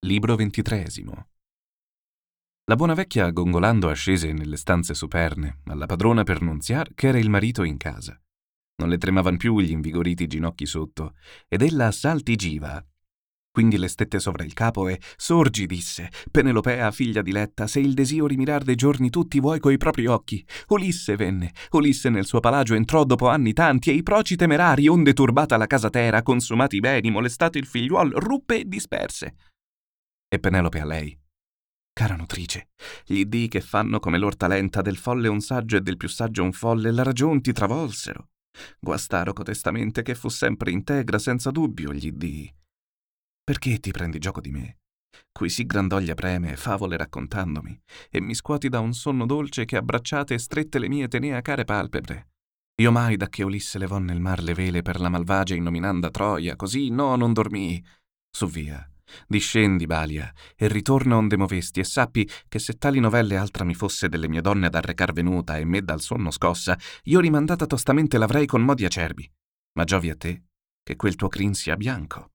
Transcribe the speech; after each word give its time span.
Libro 0.00 0.36
ventitresimo. 0.36 1.28
La 2.66 2.76
buona 2.76 2.94
vecchia 2.94 3.30
gongolando 3.30 3.88
ascese 3.88 4.32
nelle 4.32 4.56
stanze 4.56 4.94
superne 4.94 5.60
alla 5.64 5.86
padrona 5.86 6.22
per 6.22 6.42
nunziar 6.42 6.92
che 6.94 7.08
era 7.08 7.18
il 7.18 7.30
marito 7.30 7.64
in 7.64 7.76
casa. 7.76 8.20
Non 8.76 8.90
le 8.90 8.98
tremavan 8.98 9.36
più 9.38 9.58
gli 9.58 9.70
invigoriti 9.70 10.26
ginocchi 10.26 10.66
sotto, 10.66 11.14
ed 11.48 11.62
ella 11.62 11.90
saltigiva. 11.90 12.84
Quindi 13.50 13.78
le 13.78 13.88
stette 13.88 14.20
sopra 14.20 14.44
il 14.44 14.52
capo 14.52 14.86
e 14.86 15.00
sorgi, 15.16 15.66
disse, 15.66 16.10
Penelopea, 16.30 16.90
figlia 16.90 17.22
diletta, 17.22 17.66
se 17.66 17.80
il 17.80 17.94
desio 17.94 18.26
rimirar 18.26 18.62
dei 18.62 18.74
giorni 18.74 19.08
tutti 19.08 19.40
vuoi 19.40 19.58
coi 19.58 19.78
propri 19.78 20.06
occhi. 20.06 20.46
Ulisse 20.68 21.16
venne, 21.16 21.52
Ulisse 21.70 22.10
nel 22.10 22.26
suo 22.26 22.38
palagio 22.38 22.74
entrò 22.74 23.02
dopo 23.04 23.28
anni 23.28 23.54
tanti, 23.54 23.90
e 23.90 23.94
i 23.94 24.02
proci 24.02 24.36
temerari, 24.36 24.88
onde 24.88 25.14
turbata 25.14 25.56
la 25.56 25.66
casa 25.66 25.88
terra, 25.88 26.22
consumati 26.22 26.76
i 26.76 26.80
beni, 26.80 27.10
molestato 27.10 27.56
il 27.56 27.66
figliuol, 27.66 28.10
ruppe 28.10 28.60
e 28.60 28.64
disperse. 28.66 29.34
E 30.36 30.38
Penelope 30.38 30.80
a 30.80 30.84
lei, 30.84 31.18
Cara 31.94 32.14
nutrice, 32.14 32.68
gli 33.06 33.24
dii 33.24 33.48
che 33.48 33.62
fanno 33.62 33.98
come 34.00 34.18
lor 34.18 34.36
talenta 34.36 34.82
del 34.82 34.98
folle 34.98 35.28
un 35.28 35.40
saggio 35.40 35.78
e 35.78 35.80
del 35.80 35.96
più 35.96 36.08
saggio 36.08 36.42
un 36.42 36.52
folle, 36.52 36.90
la 36.90 37.02
ragion 37.02 37.40
ti 37.40 37.52
travolsero. 37.52 38.28
Guastaro 38.78 39.32
cotestamente 39.32 40.02
che 40.02 40.14
fu 40.14 40.28
sempre 40.28 40.72
integra, 40.72 41.18
senza 41.18 41.50
dubbio, 41.50 41.94
gli 41.94 42.12
dii. 42.12 42.54
Perché 43.42 43.80
ti 43.80 43.92
prendi 43.92 44.18
gioco 44.18 44.42
di 44.42 44.50
me? 44.50 44.80
Qui 45.32 45.48
sì 45.48 45.64
grandoglia 45.64 46.12
preme, 46.12 46.54
favole 46.56 46.98
raccontandomi, 46.98 47.80
e 48.10 48.20
mi 48.20 48.34
scuoti 48.34 48.68
da 48.68 48.80
un 48.80 48.92
sonno 48.92 49.24
dolce 49.24 49.64
che 49.64 49.78
abbracciate 49.78 50.34
e 50.34 50.38
strette 50.38 50.78
le 50.78 50.88
mie 50.88 51.08
tenea 51.08 51.40
care 51.40 51.64
palpebre. 51.64 52.28
Io 52.82 52.92
mai 52.92 53.16
da 53.16 53.30
che 53.30 53.42
Ulisse 53.42 53.78
levò 53.78 53.96
nel 53.96 54.20
mar 54.20 54.42
le 54.42 54.52
vele 54.52 54.82
per 54.82 55.00
la 55.00 55.08
malvagia 55.08 55.54
innominanda 55.54 56.10
Troia, 56.10 56.56
così 56.56 56.90
no, 56.90 57.16
non 57.16 57.32
dormii. 57.32 57.82
Su 58.30 58.46
via, 58.48 58.86
Discendi, 59.26 59.86
Balia, 59.86 60.32
e 60.56 60.68
ritorna 60.68 61.16
onde 61.16 61.36
movesti, 61.36 61.80
e 61.80 61.84
sappi 61.84 62.28
che 62.48 62.58
se 62.58 62.74
tali 62.74 63.00
novelle 63.00 63.36
altra 63.36 63.64
mi 63.64 63.74
fosse 63.74 64.08
delle 64.08 64.28
mie 64.28 64.40
donne 64.40 64.66
ad 64.66 64.74
arrecar 64.74 65.12
venuta 65.12 65.56
e 65.58 65.64
me 65.64 65.82
dal 65.82 66.00
sonno 66.00 66.30
scossa, 66.30 66.78
io 67.04 67.20
rimandata 67.20 67.66
tostamente 67.66 68.18
l'avrei 68.18 68.46
con 68.46 68.62
modi 68.62 68.84
acerbi. 68.84 69.30
Ma 69.74 69.84
giovi 69.84 70.10
a 70.10 70.16
te 70.16 70.42
che 70.82 70.96
quel 70.96 71.16
tuo 71.16 71.28
crin 71.28 71.54
sia 71.54 71.76
bianco. 71.76 72.30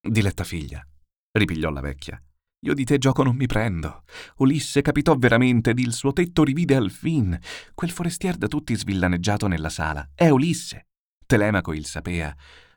Diletta 0.00 0.44
figlia, 0.44 0.86
ripigliò 1.32 1.70
la 1.70 1.80
vecchia, 1.80 2.22
io 2.64 2.72
di 2.72 2.84
te 2.84 2.96
gioco 2.96 3.22
non 3.22 3.36
mi 3.36 3.46
prendo. 3.46 4.04
Ulisse 4.36 4.80
capitò 4.80 5.14
veramente 5.16 5.70
ed 5.70 5.78
il 5.78 5.92
suo 5.92 6.14
tetto 6.14 6.42
rivide 6.42 6.74
al 6.74 6.90
fin. 6.90 7.38
Quel 7.74 7.90
forestier 7.90 8.36
da 8.36 8.48
tutti 8.48 8.74
svillaneggiato 8.74 9.46
nella 9.46 9.68
sala 9.68 10.10
è 10.14 10.30
Ulisse. 10.30 10.86
Telemaco 11.26 11.74
il 11.74 11.84
sapea, 11.84 12.34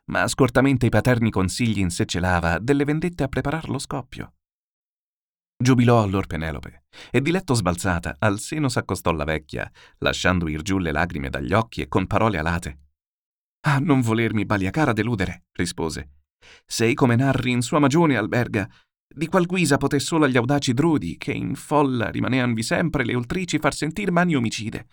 ma 0.08 0.26
scortamente 0.28 0.86
i 0.86 0.90
paterni 0.90 1.30
consigli 1.30 1.78
in 1.78 1.90
sé 1.90 2.04
celava 2.04 2.58
delle 2.58 2.84
vendette 2.84 3.22
a 3.22 3.28
preparar 3.28 3.68
lo 3.68 3.78
scoppio. 3.78 4.34
Giubilò 5.60 6.02
allor 6.02 6.26
Penelope, 6.26 6.84
e 7.10 7.20
di 7.20 7.32
letto 7.32 7.54
sbalzata 7.54 8.16
al 8.20 8.38
seno 8.38 8.68
s'accostò 8.68 9.10
la 9.12 9.24
vecchia, 9.24 9.70
lasciando 9.98 10.46
ir 10.48 10.62
giù 10.62 10.78
le 10.78 10.92
lagrime 10.92 11.30
dagli 11.30 11.52
occhi 11.52 11.80
e 11.80 11.88
con 11.88 12.06
parole 12.06 12.38
alate. 12.38 12.78
A 13.66 13.78
non 13.78 14.00
volermi 14.00 14.44
baliacara 14.44 14.92
deludere, 14.92 15.46
rispose. 15.52 16.10
Sei 16.64 16.94
come 16.94 17.16
narri 17.16 17.50
in 17.50 17.62
sua 17.62 17.80
magione 17.80 18.16
alberga, 18.16 18.70
di 19.08 19.26
qual 19.26 19.46
guisa 19.46 19.78
poté 19.78 19.98
solo 19.98 20.26
agli 20.26 20.36
audaci 20.36 20.72
drudi, 20.72 21.16
che 21.16 21.32
in 21.32 21.56
folla 21.56 22.08
rimaneanvi 22.08 22.62
sempre 22.62 23.04
le 23.04 23.16
oltrici 23.16 23.58
far 23.58 23.74
sentir 23.74 24.12
mani 24.12 24.36
omicide. 24.36 24.86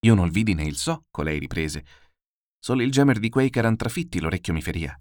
Io 0.00 0.14
non 0.14 0.28
vidi 0.28 0.52
né 0.52 0.64
il 0.64 0.76
so, 0.76 1.06
colei 1.10 1.38
riprese, 1.38 1.84
Solo 2.62 2.82
il 2.82 2.90
gemer 2.90 3.18
di 3.18 3.30
quei 3.30 3.48
che 3.48 3.58
eran 3.58 3.76
trafitti 3.76 4.20
l'orecchio 4.20 4.52
mi 4.52 4.60
feria. 4.60 4.98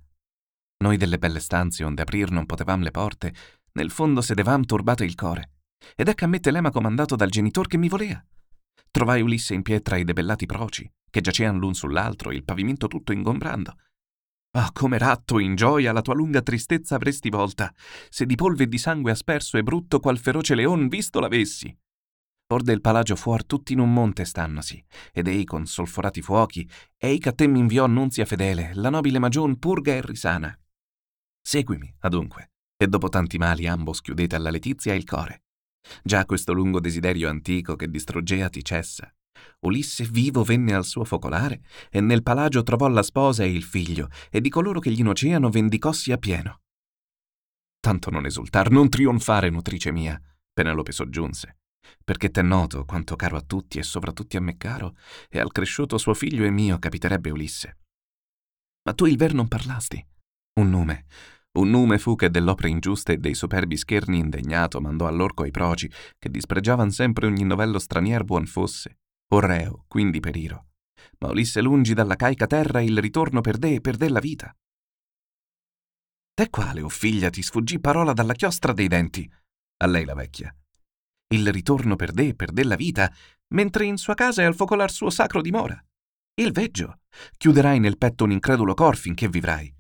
Noi 0.81 0.95
delle 0.95 1.17
belle 1.17 1.41
stanze 1.41 1.83
onde 1.83 2.01
aprir 2.01 2.31
non 2.31 2.45
potevam 2.45 2.81
le 2.81 2.91
porte, 2.91 3.33
nel 3.73 3.91
fondo 3.91 4.21
sedevam 4.21 4.63
turbato 4.63 5.03
il 5.03 5.13
core. 5.13 5.51
Ed 5.95 6.07
ecco 6.07 6.23
a 6.23 6.27
me 6.27 6.39
Telema 6.39 6.71
comandato 6.71 7.17
dal 7.17 7.29
genitor 7.29 7.67
che 7.67 7.77
mi 7.77 7.89
volea. 7.89 8.25
Trovai 8.89 9.21
Ulisse 9.21 9.53
in 9.53 9.61
pietra 9.61 9.97
i 9.97 10.05
debellati 10.05 10.45
proci, 10.45 10.89
che 11.09 11.19
giacean 11.19 11.57
l'un 11.57 11.73
sull'altro, 11.73 12.31
il 12.31 12.45
pavimento 12.45 12.87
tutto 12.87 13.11
ingombrando. 13.11 13.75
Ah, 14.51 14.71
come 14.71 14.97
ratto 14.97 15.37
in 15.37 15.55
gioia 15.55 15.91
la 15.91 16.01
tua 16.01 16.15
lunga 16.15 16.41
tristezza 16.41 16.95
avresti 16.95 17.29
volta, 17.29 17.73
se 18.09 18.25
di 18.25 18.35
polve 18.35 18.63
e 18.63 18.67
di 18.67 18.77
sangue 18.77 19.11
asperso 19.11 19.57
e 19.57 19.63
brutto 19.63 19.99
qual 19.99 20.17
feroce 20.17 20.55
leon 20.55 20.87
visto 20.87 21.19
l'avessi. 21.19 21.77
Or 22.51 22.63
del 22.63 22.81
palagio 22.81 23.15
fuor 23.15 23.45
tutti 23.45 23.73
in 23.73 23.79
un 23.79 23.93
monte 23.93 24.25
stannosi, 24.25 24.83
ed 25.13 25.27
ei 25.27 25.43
con 25.43 25.67
solforati 25.67 26.23
fuochi, 26.23 26.67
ei 26.97 27.19
che 27.19 27.29
a 27.29 27.31
te 27.31 27.45
mi 27.45 27.59
inviò 27.59 27.83
annunzia 27.83 28.25
fedele, 28.25 28.71
la 28.73 28.89
nobile 28.89 29.19
magion 29.19 29.59
purga 29.59 29.93
e 29.93 30.01
risana. 30.01 30.59
Seguimi, 31.39 31.93
adunque, 31.99 32.51
e 32.75 32.87
dopo 32.87 33.07
tanti 33.07 33.37
mali 33.37 33.67
ambo 33.67 33.93
schiudete 33.93 34.35
alla 34.35 34.49
letizia 34.49 34.95
il 34.95 35.03
core. 35.03 35.43
Già 36.03 36.25
questo 36.25 36.51
lungo 36.51 36.79
desiderio 36.79 37.29
antico 37.29 37.75
che 37.75 37.87
distruggea 37.87 38.49
ti 38.49 38.63
cessa. 38.63 39.13
Ulisse 39.59 40.03
vivo 40.05 40.43
venne 40.43 40.73
al 40.73 40.85
suo 40.85 41.03
focolare, 41.03 41.61
e 41.91 42.01
nel 42.01 42.23
palagio 42.23 42.63
trovò 42.63 42.87
la 42.87 43.03
sposa 43.03 43.43
e 43.43 43.51
il 43.51 43.63
figlio, 43.63 44.09
e 44.31 44.41
di 44.41 44.49
coloro 44.49 44.79
che 44.79 44.89
gli 44.89 44.99
in 45.01 45.07
oceano 45.07 45.51
vendicossi 45.51 46.11
a 46.11 46.17
pieno. 46.17 46.61
Tanto 47.79 48.09
non 48.09 48.25
esultar, 48.25 48.71
non 48.71 48.89
trionfare, 48.89 49.51
nutrice 49.51 49.91
mia, 49.91 50.19
Penelope 50.51 50.91
soggiunse 50.91 51.58
perché 52.03 52.29
t'è 52.29 52.41
noto 52.41 52.85
quanto 52.85 53.15
caro 53.15 53.37
a 53.37 53.41
tutti 53.41 53.77
e 53.77 53.83
soprattutto 53.83 54.37
a 54.37 54.41
me 54.41 54.57
caro, 54.57 54.95
e 55.29 55.39
al 55.39 55.51
cresciuto 55.51 55.97
suo 55.97 56.13
figlio 56.13 56.43
e 56.43 56.49
mio 56.49 56.79
capiterebbe 56.79 57.29
Ulisse. 57.29 57.77
Ma 58.83 58.93
tu 58.93 59.05
il 59.05 59.17
ver 59.17 59.33
non 59.33 59.47
parlasti. 59.47 60.03
Un 60.59 60.69
nume, 60.69 61.05
un 61.51 61.69
nume 61.69 61.97
fu 61.97 62.15
che 62.15 62.29
dell'opera 62.29 62.67
ingiusta 62.67 63.11
e 63.11 63.17
dei 63.17 63.33
superbi 63.33 63.75
scherni 63.75 64.19
indegnato 64.19 64.79
mandò 64.79 65.07
all'orco 65.07 65.43
ai 65.43 65.51
proci, 65.51 65.91
che 66.17 66.29
dispregiavan 66.29 66.91
sempre 66.91 67.25
ogni 67.25 67.43
novello 67.43 67.79
stranier 67.79 68.23
buon 68.23 68.45
fosse, 68.45 68.99
o 69.33 69.39
reo, 69.39 69.85
quindi 69.87 70.19
periro. 70.19 70.67
Ma 71.19 71.29
Ulisse 71.29 71.61
lungi 71.61 71.93
dalla 71.93 72.15
caica 72.15 72.45
terra 72.45 72.81
il 72.81 72.97
ritorno 72.99 73.41
perdé 73.41 73.75
e 73.75 73.81
perdé 73.81 74.09
la 74.09 74.19
vita. 74.19 74.55
Te 76.33 76.49
quale, 76.49 76.81
o 76.81 76.85
oh 76.85 76.89
figlia, 76.89 77.29
ti 77.29 77.41
sfuggì 77.41 77.79
parola 77.79 78.13
dalla 78.13 78.33
chiostra 78.33 78.71
dei 78.71 78.87
denti? 78.87 79.29
A 79.81 79.87
lei 79.87 80.05
la 80.05 80.13
vecchia 80.13 80.53
il 81.31 81.51
ritorno 81.51 81.95
per 81.95 82.11
dé 82.11 82.33
per 82.33 82.51
della 82.51 82.75
vita, 82.75 83.11
mentre 83.49 83.85
in 83.85 83.97
sua 83.97 84.15
casa 84.15 84.41
è 84.41 84.45
al 84.45 84.55
focolar 84.55 84.91
suo 84.91 85.09
sacro 85.09 85.41
dimora. 85.41 85.79
Il 86.35 86.51
veggio. 86.51 87.01
Chiuderai 87.37 87.79
nel 87.79 87.97
petto 87.97 88.23
un 88.23 88.31
incredulo 88.31 88.73
cor 88.73 88.97
finché 88.97 89.27
vivrai. 89.27 89.71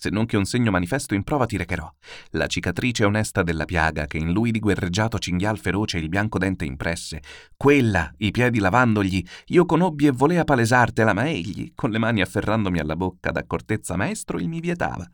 Se 0.00 0.10
non 0.10 0.26
che 0.26 0.36
un 0.36 0.44
segno 0.44 0.70
manifesto 0.70 1.14
in 1.14 1.24
prova 1.24 1.44
ti 1.44 1.56
recherò, 1.56 1.92
la 2.30 2.46
cicatrice 2.46 3.04
onesta 3.04 3.42
della 3.42 3.64
piaga 3.64 4.06
che 4.06 4.16
in 4.16 4.30
lui 4.30 4.52
di 4.52 4.60
guerreggiato 4.60 5.18
cinghial 5.18 5.58
feroce 5.58 5.98
il 5.98 6.08
bianco 6.08 6.38
dente 6.38 6.64
impresse, 6.64 7.20
quella, 7.56 8.14
i 8.18 8.30
piedi 8.30 8.60
lavandogli, 8.60 9.26
io 9.46 9.66
conobbi 9.66 10.06
e 10.06 10.12
volea 10.12 10.44
palesartela, 10.44 11.12
ma 11.12 11.28
egli, 11.28 11.72
con 11.74 11.90
le 11.90 11.98
mani 11.98 12.20
afferrandomi 12.20 12.78
alla 12.78 12.94
bocca 12.94 13.32
d'accortezza 13.32 13.96
maestro, 13.96 14.38
il 14.38 14.48
mi 14.48 14.60
vietava. 14.60 15.04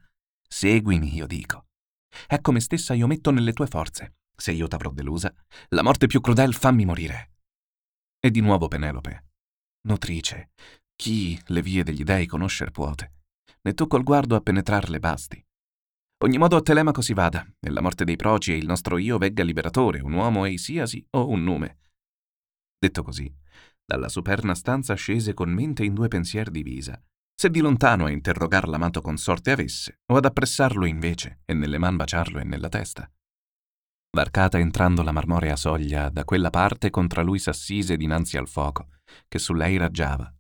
Seguimi, 0.47 1.15
io 1.15 1.27
dico. 1.27 1.65
Ecco 2.29 2.53
me 2.53 2.61
stessa 2.61 2.93
io 2.93 3.07
metto 3.07 3.31
nelle 3.31 3.55
tue 3.55 3.67
forze. 3.67 4.17
Se 4.37 4.53
io 4.53 4.67
t'avrò 4.67 4.91
delusa, 4.91 5.33
la 5.69 5.83
morte 5.83 6.07
più 6.07 6.21
crudel 6.21 6.55
fammi 6.55 6.85
morire. 6.85 7.33
E 8.19 8.31
di 8.31 8.41
nuovo 8.41 8.69
Penelope. 8.69 9.25
Nutrice, 9.83 10.51
chi 10.97 11.41
le 11.47 11.63
vie 11.63 11.83
degli 11.83 12.05
dei 12.05 12.27
conoscer 12.27 12.71
puote? 12.71 13.13
Ne 13.63 13.75
tu 13.75 13.87
col 13.87 14.03
guardo 14.03 14.37
a 14.37 14.41
penetrarle 14.41 14.99
basti. 14.99 15.45
Ogni 16.25 16.39
modo 16.39 16.57
a 16.57 16.63
Telemaco 16.63 17.01
si 17.01 17.13
vada, 17.13 17.47
e 17.61 17.71
la 17.71 17.83
morte 17.83 18.05
dei 18.05 18.17
proci 18.17 18.53
e 18.53 18.57
il 18.57 18.67
nostro 18.67 18.97
io 18.97 19.19
vegga 19.19 19.43
liberatore, 19.43 20.01
un 20.01 20.13
uomo 20.13 20.45
ei 20.45 20.59
siasi 20.59 21.05
o 21.11 21.29
un 21.29 21.43
nume. 21.43 21.79
Detto 22.79 23.03
così, 23.03 23.33
dalla 23.85 24.09
superna 24.09 24.55
stanza 24.55 24.95
scese 24.95 25.35
con 25.35 25.51
mente 25.51 25.85
in 25.85 25.93
due 25.93 26.09
pensier 26.09 26.51
divisa, 26.51 26.99
se 27.35 27.51
di 27.51 27.61
lontano 27.61 28.07
a 28.07 28.11
interrogar 28.11 28.69
l'amato 28.69 29.03
consorte 29.03 29.51
avesse, 29.51 30.01
o 30.07 30.17
ad 30.17 30.25
appressarlo 30.25 30.87
invece, 30.87 31.41
e 31.45 31.53
nelle 31.53 31.79
man 31.79 31.97
baciarlo 31.97 32.39
e 32.39 32.45
nella 32.45 32.69
testa. 32.69 33.11
Varcata 34.15 34.61
entrando 34.61 35.03
la 35.03 35.11
marmorea 35.11 35.57
soglia, 35.57 36.09
da 36.09 36.23
quella 36.23 36.51
parte 36.51 36.89
contra 36.89 37.21
lui 37.21 37.41
s'assise 37.41 37.97
dinanzi 37.97 38.37
al 38.37 38.47
fuoco, 38.47 38.91
che 39.27 39.41
su 39.41 39.55
lei 39.55 39.77
raggiava, 39.77 40.33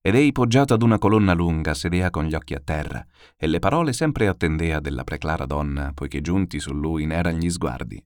ed 0.00 0.14
ei 0.14 0.32
poggiato 0.32 0.72
ad 0.72 0.80
una 0.80 0.96
colonna 0.96 1.34
lunga 1.34 1.74
sedea 1.74 2.08
con 2.08 2.24
gli 2.24 2.32
occhi 2.32 2.54
a 2.54 2.60
terra, 2.64 3.06
e 3.36 3.46
le 3.46 3.58
parole 3.58 3.92
sempre 3.92 4.28
attendea 4.28 4.80
della 4.80 5.04
preclara 5.04 5.44
donna, 5.44 5.92
poiché 5.92 6.22
giunti 6.22 6.58
su 6.58 6.72
lui 6.72 7.04
n'eran 7.04 7.34
gli 7.34 7.50
sguardi. 7.50 8.02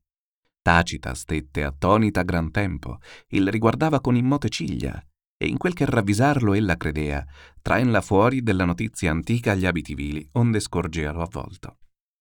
Tacita 0.60 1.14
stette 1.14 1.62
attonita 1.62 2.22
gran 2.22 2.50
tempo, 2.50 2.98
il 3.28 3.48
riguardava 3.48 4.00
con 4.00 4.16
immote 4.16 4.48
ciglia, 4.48 5.00
e 5.36 5.46
in 5.46 5.56
quel 5.56 5.72
che 5.72 5.86
ravvisarlo 5.86 6.52
ella 6.52 6.76
credea, 6.76 7.25
traenla 7.60 8.00
fuori 8.00 8.42
della 8.42 8.64
notizia 8.64 9.12
antica 9.12 9.52
agli 9.52 9.66
abiti 9.66 9.94
vili, 9.94 10.28
onde 10.32 10.58
scorgealo 10.58 11.22
avvolto. 11.22 11.76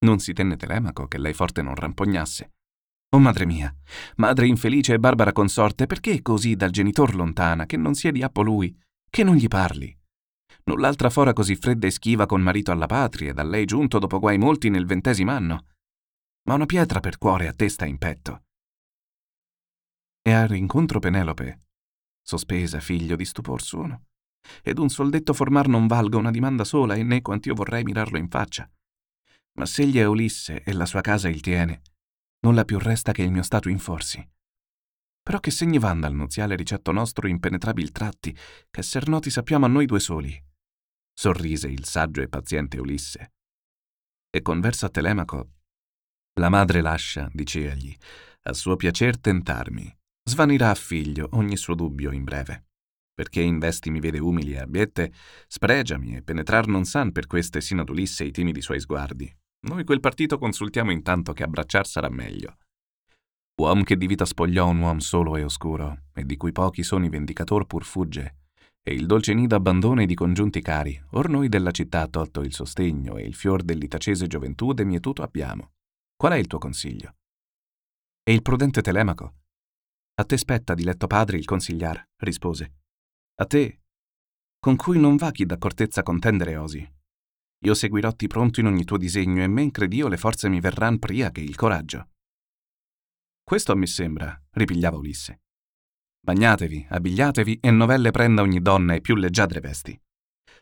Non 0.06 0.20
si 0.20 0.34
tenne 0.34 0.56
Telemaco 0.56 1.08
che 1.08 1.18
lei 1.18 1.34
forte 1.34 1.64
non 1.64 1.74
rampognasse. 1.74 2.52
Oh 3.14 3.20
madre 3.20 3.46
mia, 3.46 3.74
madre 4.16 4.48
infelice 4.48 4.94
e 4.94 5.00
barbara 5.00 5.34
consorte, 5.34 5.86
perché 5.86 6.22
così 6.22 6.56
dal 6.56 6.70
genitor 6.70 7.14
lontana, 7.14 7.66
che 7.66 7.76
non 7.76 7.94
sia 7.94 8.10
di 8.10 8.24
appo 8.24 8.42
lui, 8.42 8.74
che 9.10 9.26
non 9.26 9.36
gli 9.36 9.50
parli? 9.50 9.94
Null'altra 10.64 11.10
fora 11.10 11.34
così 11.34 11.58
fredda 11.58 11.88
e 11.88 11.92
schiva 11.92 12.26
con 12.26 12.42
marito 12.42 12.72
alla 12.72 12.86
patria, 12.86 13.34
da 13.34 13.44
lei 13.44 13.66
giunto 13.66 14.00
dopo 14.00 14.18
guai 14.18 14.38
molti 14.38 14.70
nel 14.70 14.86
ventesimo 14.86 15.32
anno. 15.32 15.66
Ma 16.44 16.54
una 16.54 16.66
pietra 16.66 17.02
per 17.02 17.18
cuore 17.18 17.50
a 17.50 17.54
testa 17.54 17.86
in 17.86 17.98
petto. 17.98 18.44
E 20.22 20.32
al 20.32 20.48
rincontro 20.48 21.00
Penelope, 21.00 21.60
sospesa, 22.22 22.80
figlio 22.80 23.18
di 23.18 23.26
stupor 23.26 23.62
suono. 23.62 24.06
Ed 24.64 24.78
un 24.78 24.88
soldetto 24.88 25.34
formar 25.34 25.68
non 25.68 25.86
valga 25.86 26.18
una 26.18 26.32
dimanda 26.32 26.64
sola, 26.64 26.96
e 26.96 27.04
né 27.04 27.22
quant'io 27.22 27.56
vorrei 27.56 27.84
mirarlo 27.84 28.18
in 28.18 28.30
faccia. 28.30 28.70
Ma 29.58 29.66
s'egli 29.66 29.98
è 29.98 30.06
Ulisse 30.06 30.64
e 30.64 30.72
la 30.72 30.86
sua 30.86 31.02
casa 31.02 31.28
il 31.28 31.42
tiene, 31.42 31.82
non 32.42 32.56
la 32.56 32.66
più 32.66 32.78
resta 32.78 33.12
che 33.12 33.24
il 33.24 33.32
mio 33.32 33.44
stato 33.44 33.70
inforsi. 33.70 34.26
Però 35.24 35.40
che 35.40 35.52
segni 35.52 35.80
van 35.80 36.00
dal 36.00 36.14
nuziale 36.14 36.56
ricetto 36.56 36.92
nostro 36.92 37.28
impenetrabil 37.28 37.92
tratti, 37.92 38.32
che 38.70 38.80
esser 38.80 39.08
noti 39.08 39.30
sappiamo 39.30 39.66
a 39.66 39.70
noi 39.70 39.86
due 39.86 40.00
soli. 40.00 40.40
Sorrise 41.14 41.68
il 41.68 41.86
saggio 41.86 42.22
e 42.22 42.28
paziente 42.28 42.80
Ulisse. 42.80 43.34
E 44.30 44.42
converso 44.42 44.86
a 44.86 44.90
Telemaco, 44.90 45.52
la 46.40 46.50
madre 46.50 46.82
lascia, 46.82 47.30
dicegli, 47.32 47.96
a 48.44 48.54
suo 48.54 48.76
piacer 48.76 49.20
tentarmi, 49.20 50.00
Svanirà 50.24 50.70
a 50.70 50.76
figlio 50.76 51.30
ogni 51.32 51.58
suo 51.58 51.74
dubbio 51.74 52.12
in 52.12 52.24
breve. 52.24 52.68
Perché 53.14 53.42
in 53.42 53.60
vesti 53.60 53.90
mi 53.90 54.00
vede 54.00 54.20
umili 54.20 54.54
e 54.54 54.60
abiette, 54.60 55.12
spregiami 55.48 56.16
e 56.16 56.22
penetrar 56.22 56.68
non 56.68 56.86
san 56.86 57.12
per 57.12 57.28
queste 57.28 57.60
sino 57.60 57.82
ad 57.82 57.90
Ulisse 57.90 58.24
i 58.24 58.32
timidi 58.32 58.62
suoi 58.62 58.80
sguardi. 58.80 59.30
Noi 59.62 59.84
quel 59.84 60.00
partito 60.00 60.38
consultiamo 60.38 60.92
intanto 60.92 61.34
che 61.34 61.44
abbracciar 61.44 61.86
sarà 61.86 62.10
meglio. 62.10 62.58
Uom 63.62 63.84
che 63.84 63.96
di 63.96 64.08
vita 64.08 64.26
spogliò 64.26 64.68
un 64.68 64.80
uom 64.80 64.98
solo 64.98 65.36
e 65.36 65.44
oscuro, 65.44 66.06
e 66.14 66.26
di 66.26 66.36
cui 66.38 66.52
pochi 66.52 66.84
sono 66.84 67.06
i 67.06 67.10
vendicator 67.10 67.66
pur 67.66 67.84
fugge, 67.84 68.38
e 68.82 68.94
il 68.94 69.06
dolce 69.06 69.34
nido 69.34 69.56
abbandona 69.56 70.02
i 70.02 70.08
di 70.08 70.16
congiunti 70.16 70.62
cari, 70.62 71.00
or 71.12 71.30
noi 71.30 71.48
della 71.50 71.72
città 71.72 72.08
tolto 72.08 72.42
il 72.42 72.54
sostegno 72.54 73.18
e 73.18 73.24
il 73.24 73.36
fior 73.36 73.62
dell'itacese 73.62 74.28
gioventù 74.28 74.74
mietuto 74.84 75.22
abbiamo. 75.22 75.74
Qual 76.16 76.34
è 76.34 76.38
il 76.38 76.48
tuo 76.48 76.58
consiglio? 76.58 77.16
E 78.24 78.34
il 78.34 78.42
prudente 78.42 78.82
Telemaco, 78.82 79.36
a 80.22 80.24
te 80.24 80.38
spetta, 80.38 80.76
diletto 80.76 81.08
padre, 81.08 81.38
il 81.38 81.46
consigliar, 81.46 82.08
rispose. 82.18 82.74
A 83.36 83.46
te, 83.46 83.82
con 84.60 84.76
cui 84.76 85.00
non 85.00 85.16
va 85.16 85.32
chi 85.32 85.46
d'accortezza 85.46 86.04
contendere 86.04 86.58
osi. 86.58 86.88
Io 87.64 87.76
seguirotti 87.76 88.26
pronto 88.26 88.60
in 88.60 88.66
ogni 88.66 88.84
tuo 88.86 88.98
disegno 88.98 89.44
e 89.44 89.48
men 89.48 89.70
credio 89.70 90.08
le 90.08 90.18
forze 90.18 90.50
mi 90.50 90.60
verran 90.60 90.98
pria 90.98 91.30
che 91.30 91.42
il 91.42 91.56
coraggio. 91.56 92.10
Questo 93.44 93.76
mi 93.76 93.86
sembra, 93.86 94.40
ripigliava 94.52 94.98
Ulisse. 94.98 95.42
Bagnatevi, 96.22 96.88
abbigliatevi 96.90 97.60
e 97.62 97.70
novelle 97.70 98.10
prenda 98.10 98.42
ogni 98.42 98.62
donna 98.62 98.96
e 98.96 99.02
più 99.02 99.16
leggiadre 99.16 99.60
vesti. 99.60 100.00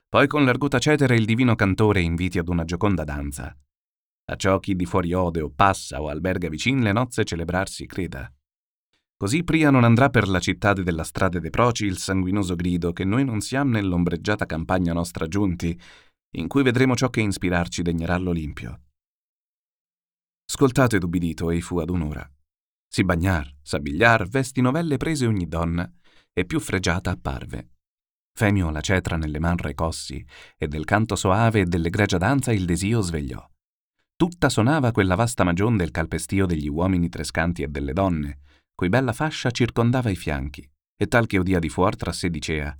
Poi 0.10 0.28
con 0.28 0.44
l'arguta 0.44 0.80
cetere 0.80 1.16
il 1.16 1.25
divino 1.25 1.56
cantore 1.56 2.01
inviti 2.01 2.38
ad 2.38 2.50
una 2.50 2.66
gioconda 2.66 3.06
danza. 3.06 3.56
A 4.31 4.36
ciò 4.36 4.60
chi 4.60 4.75
di 4.75 4.86
fuori 4.86 5.13
ode 5.13 5.42
o 5.42 5.52
passa 5.52 6.02
o 6.02 6.10
alberga 6.10 6.50
vicin 6.50 6.81
le 6.81 6.92
nozze 6.92 7.24
celebrarsi 7.24 7.86
creda. 7.86 8.31
Così 9.16 9.44
pria 9.44 9.69
non 9.69 9.84
andrà 9.84 10.10
per 10.10 10.28
la 10.30 10.40
città 10.40 10.72
della 10.74 11.04
strade 11.04 11.40
de 11.40 11.50
Proci 11.50 11.86
il 11.86 11.98
sanguinoso 11.98 12.56
grido 12.56 12.94
che 12.94 13.04
noi 13.04 13.25
non 13.25 13.42
siamo 13.42 13.72
nell'ombreggiata 13.72 14.45
campagna 14.45 14.94
nostra 14.94 15.28
giunti, 15.28 15.78
in 16.31 16.48
cui 16.48 16.64
vedremo 16.64 16.96
ciò 16.96 17.10
che 17.10 17.22
inspirarci 17.22 17.81
degnerà 17.81 18.18
l'Olimpio. 18.18 18.81
Scoltate 20.46 20.98
d'ubbidito 20.98 21.50
ei 21.50 21.62
fu 21.62 21.80
ad 21.80 21.90
un'ora. 21.90 22.30
Si 22.88 23.04
bagnar, 23.04 23.58
s'abbigliar, 23.62 24.28
vesti 24.28 24.62
novelle 24.62 24.98
prese 24.98 25.26
ogni 25.26 25.48
donna, 25.48 25.92
e 26.34 26.46
più 26.46 26.60
fregiata 26.60 27.12
apparve. 27.12 27.70
Femio 28.34 28.70
la 28.70 28.81
cetra 28.81 29.18
nelle 29.18 29.40
man 29.40 29.58
recossi, 29.58 30.26
e 30.58 30.68
del 30.68 30.86
canto 30.86 31.16
soave 31.16 31.62
e 31.62 31.66
dell'egregia 31.66 32.18
danza 32.18 32.52
il 32.52 32.66
desio 32.66 33.02
svegliò. 33.02 33.46
Tutta 34.16 34.50
sonava 34.50 34.92
quella 34.92 35.16
vasta 35.16 35.44
magion 35.44 35.78
del 35.78 35.92
calpestio 35.92 36.46
degli 36.46 36.68
uomini 36.68 37.10
trescanti 37.10 37.64
e 37.64 37.68
delle 37.68 37.94
donne, 37.94 38.40
cui 38.74 38.90
bella 38.90 39.14
fascia 39.14 39.52
circondava 39.52 40.10
i 40.10 40.16
fianchi, 40.16 40.68
e 40.96 41.08
tal 41.08 41.28
che 41.28 41.38
udia 41.38 41.60
di 41.60 41.70
fuor 41.70 41.96
tra 41.96 42.12
sé 42.12 42.30
dicea 42.30 42.78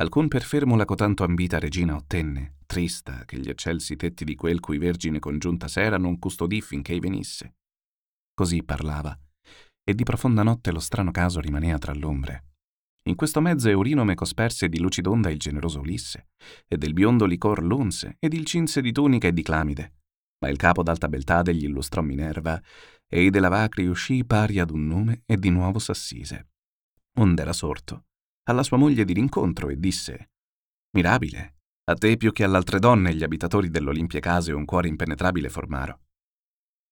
Alcun 0.00 0.28
per 0.28 0.42
fermo 0.44 0.76
la 0.76 0.86
cotanto 0.86 1.24
ambita 1.24 1.58
regina 1.58 1.94
ottenne, 1.94 2.54
trista, 2.64 3.26
che 3.26 3.38
gli 3.38 3.50
eccelsi 3.50 3.96
tetti 3.96 4.24
di 4.24 4.34
quel 4.34 4.58
cui 4.58 4.78
vergine 4.78 5.18
congiunta 5.18 5.68
sera 5.68 5.98
non 5.98 6.18
custodì 6.18 6.62
finché 6.62 6.98
venisse. 6.98 7.56
Così 8.32 8.62
parlava, 8.62 9.14
e 9.84 9.94
di 9.94 10.02
profonda 10.02 10.42
notte 10.42 10.72
lo 10.72 10.80
strano 10.80 11.10
caso 11.10 11.38
rimanea 11.38 11.76
tra 11.76 11.92
l'ombre. 11.92 12.44
In 13.08 13.14
questo 13.14 13.42
mezzo 13.42 13.68
Eurinome 13.68 14.14
cosperse 14.14 14.70
di 14.70 14.80
lucidonda 14.80 15.28
il 15.28 15.38
generoso 15.38 15.80
Ulisse, 15.80 16.28
e 16.66 16.78
del 16.78 16.94
biondo 16.94 17.26
licor 17.26 17.62
l'unse, 17.62 18.16
ed 18.20 18.32
il 18.32 18.46
cinse 18.46 18.80
di 18.80 18.92
tunica 18.92 19.28
e 19.28 19.34
di 19.34 19.42
clamide. 19.42 19.96
Ma 20.38 20.48
il 20.48 20.56
capo 20.56 20.82
d'alta 20.82 21.08
beltà 21.08 21.42
degli 21.42 21.64
illustrò 21.64 22.00
Minerva, 22.00 22.58
e 23.06 23.28
de 23.28 23.38
Lavacri 23.38 23.86
uscì 23.86 24.24
pari 24.24 24.60
ad 24.60 24.70
un 24.70 24.86
nome 24.86 25.24
e 25.26 25.36
di 25.36 25.50
nuovo 25.50 25.78
s'assise. 25.78 26.52
Ond'era 27.18 27.52
sorto, 27.52 28.04
alla 28.44 28.62
sua 28.62 28.76
moglie 28.76 29.04
di 29.04 29.12
rincontro 29.12 29.68
e 29.68 29.78
disse 29.78 30.30
Mirabile, 30.96 31.54
a 31.84 31.94
te 31.94 32.16
più 32.16 32.32
che 32.32 32.44
all'altre 32.44 32.78
donne 32.78 33.14
gli 33.14 33.22
abitatori 33.22 33.68
dell'Olimpie 33.70 34.20
case 34.20 34.52
un 34.52 34.64
cuore 34.64 34.88
impenetrabile 34.88 35.48
formaro. 35.48 36.00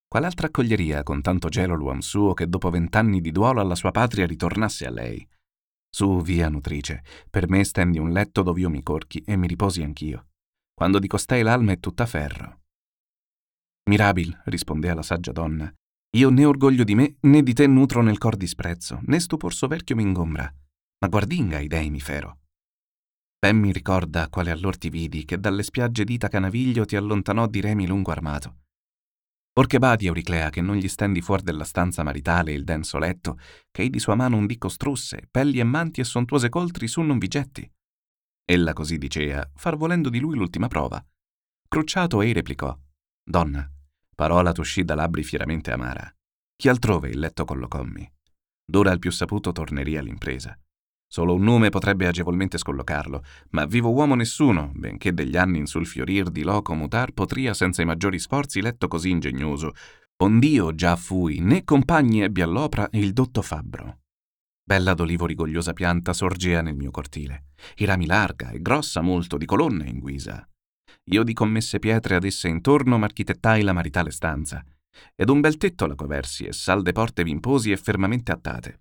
Qual'altra 0.09 0.47
accoglieria 0.47 1.03
con 1.03 1.21
tanto 1.21 1.49
gelo 1.49 1.75
l'uom 1.75 1.99
suo 1.99 2.33
che 2.33 2.49
dopo 2.49 2.71
vent'anni 2.71 3.21
di 3.21 3.31
duolo 3.31 3.61
alla 3.61 3.75
sua 3.75 3.91
patria 3.91 4.27
ritornasse 4.27 4.87
a 4.87 4.91
lei? 4.91 5.27
Su, 5.91 6.21
via, 6.23 6.49
nutrice, 6.49 7.03
per 7.29 7.49
me 7.49 7.65
stendi 7.65 7.99
un 7.99 8.11
letto 8.11 8.43
dov'io 8.43 8.71
mi 8.71 8.83
corchi 8.83 9.21
e 9.21 9.37
mi 9.37 9.47
riposi 9.47 9.83
anch'io. 9.83 10.29
Quando 10.75 10.99
di 10.99 11.09
costei 11.09 11.43
l'alma 11.43 11.73
è 11.73 11.81
tutta 11.81 12.07
ferro. 12.07 12.61
Mirabil, 13.91 14.43
rispondea 14.45 14.95
la 14.95 15.03
saggia 15.03 15.33
donna, 15.33 15.73
io 16.17 16.31
né 16.31 16.45
orgoglio 16.45 16.85
di 16.85 16.95
me, 16.95 17.17
né 17.21 17.43
di 17.43 17.53
te 17.53 17.67
nutro 17.67 18.01
nel 18.03 18.19
cor 18.19 18.37
disprezzo, 18.37 19.01
né 19.03 19.19
stupor 19.19 19.53
soverchio 19.53 19.97
m'ingombra, 19.97 20.53
ma 21.01 21.09
guardinga 21.09 21.59
i 21.59 21.67
dei 21.67 21.91
mi 21.91 22.01
fero. 22.01 22.39
Ben 23.39 23.57
mi 23.57 23.73
ricorda 23.73 24.29
quale 24.29 24.51
allor 24.51 24.77
ti 24.77 24.89
vidi, 24.91 25.25
che 25.25 25.39
dalle 25.39 25.63
spiagge 25.63 26.05
d'Ita 26.05 26.29
Canaviglio 26.29 26.85
ti 26.85 26.97
allontanò 26.97 27.47
di 27.47 27.61
remi 27.61 27.87
lungo 27.87 28.11
armato. 28.11 28.57
Or 29.59 29.67
che 29.67 29.79
badi, 29.79 30.07
Euriclea, 30.07 30.51
che 30.51 30.61
non 30.61 30.77
gli 30.77 30.89
stendi 30.89 31.21
fuor 31.21 31.43
della 31.43 31.65
stanza 31.65 32.03
maritale 32.03 32.53
il 32.53 32.65
denso 32.65 32.99
letto, 32.99 33.39
che 33.71 33.83
ei 33.83 33.91
di 33.91 33.99
sua 33.99 34.15
mano 34.15 34.37
un 34.37 34.47
dì 34.47 34.59
costrusse, 34.59 35.29
pelli 35.31 35.59
e 35.59 35.65
manti 35.65 36.01
e 36.01 36.05
sontuose 36.05 36.49
coltri 36.49 36.87
su 36.89 37.01
non 37.03 37.19
vi 37.19 37.29
getti. 37.29 37.71
Ella 38.45 38.73
così 38.73 38.99
dicea, 38.99 39.49
far 39.55 39.77
volendo 39.77 40.09
di 40.09 40.21
lui 40.21 40.37
l'ultima 40.37 40.69
prova. 40.69 41.05
Crucciato 41.69 42.23
ei 42.23 42.33
replicò, 42.33 42.77
Donna, 43.23 43.71
Parola 44.19 44.51
t'uscì 44.51 44.85
da 44.85 44.97
labbri 44.97 45.23
fieramente 45.23 45.71
amara. 45.71 46.13
Chi 46.57 46.69
altrove 46.69 47.09
il 47.09 47.21
letto 47.21 47.45
collocommi? 47.45 48.13
D'ora 48.65 48.91
al 48.91 48.99
più 48.99 49.13
saputo 49.13 49.53
torneria 49.53 50.03
l'impresa. 50.03 50.59
Solo 51.11 51.35
un 51.35 51.43
nome 51.43 51.71
potrebbe 51.71 52.07
agevolmente 52.07 52.59
scollocarlo, 52.59 53.25
ma 53.51 53.65
vivo 53.65 53.91
uomo 53.91 54.15
nessuno, 54.15 54.71
benché 54.75 55.15
degli 55.15 55.39
anni 55.39 55.59
in 55.59 55.67
sul 55.67 55.87
fiorir 55.87 56.29
di 56.29 56.43
loco 56.43 56.75
mutar, 56.75 57.13
potria 57.13 57.55
senza 57.55 57.81
i 57.81 57.87
maggiori 57.87 58.19
sforzi 58.19 58.61
letto 58.61 58.89
così 58.89 59.09
ingegnoso. 59.09 59.73
Ond'io 60.19 60.75
già 60.75 60.97
fui, 60.97 61.41
né 61.41 61.65
compagni 61.65 62.23
ebbi 62.23 62.43
all'opra 62.43 62.87
il 62.93 63.15
dotto 63.15 63.41
fabbro. 63.41 64.01
Bella 64.63 64.93
d'olivo 64.93 65.25
rigogliosa 65.25 65.73
pianta 65.73 66.13
sorgea 66.13 66.61
nel 66.61 66.77
mio 66.77 66.91
cortile, 66.91 67.47
i 67.77 67.87
rami 67.87 68.05
larga 68.05 68.51
e 68.51 68.61
grossa 68.61 69.01
molto 69.01 69.39
di 69.39 69.47
colonne 69.47 69.89
in 69.89 70.01
guisa. 70.01 70.47
Io 71.05 71.23
di 71.23 71.33
commesse 71.33 71.79
pietre 71.79 72.17
ad 72.17 72.25
esse 72.25 72.49
intorno 72.49 72.99
m'architettai 72.99 73.63
la 73.63 73.73
maritale 73.73 74.11
stanza, 74.11 74.63
ed 75.15 75.31
un 75.31 75.41
bel 75.41 75.57
tetto 75.57 75.87
la 75.87 75.95
coversi 75.95 76.45
e 76.45 76.53
salde 76.53 76.93
porte 76.93 77.23
v'imposi 77.23 77.71
e 77.71 77.79
fermamente 77.79 78.31
attate. 78.31 78.81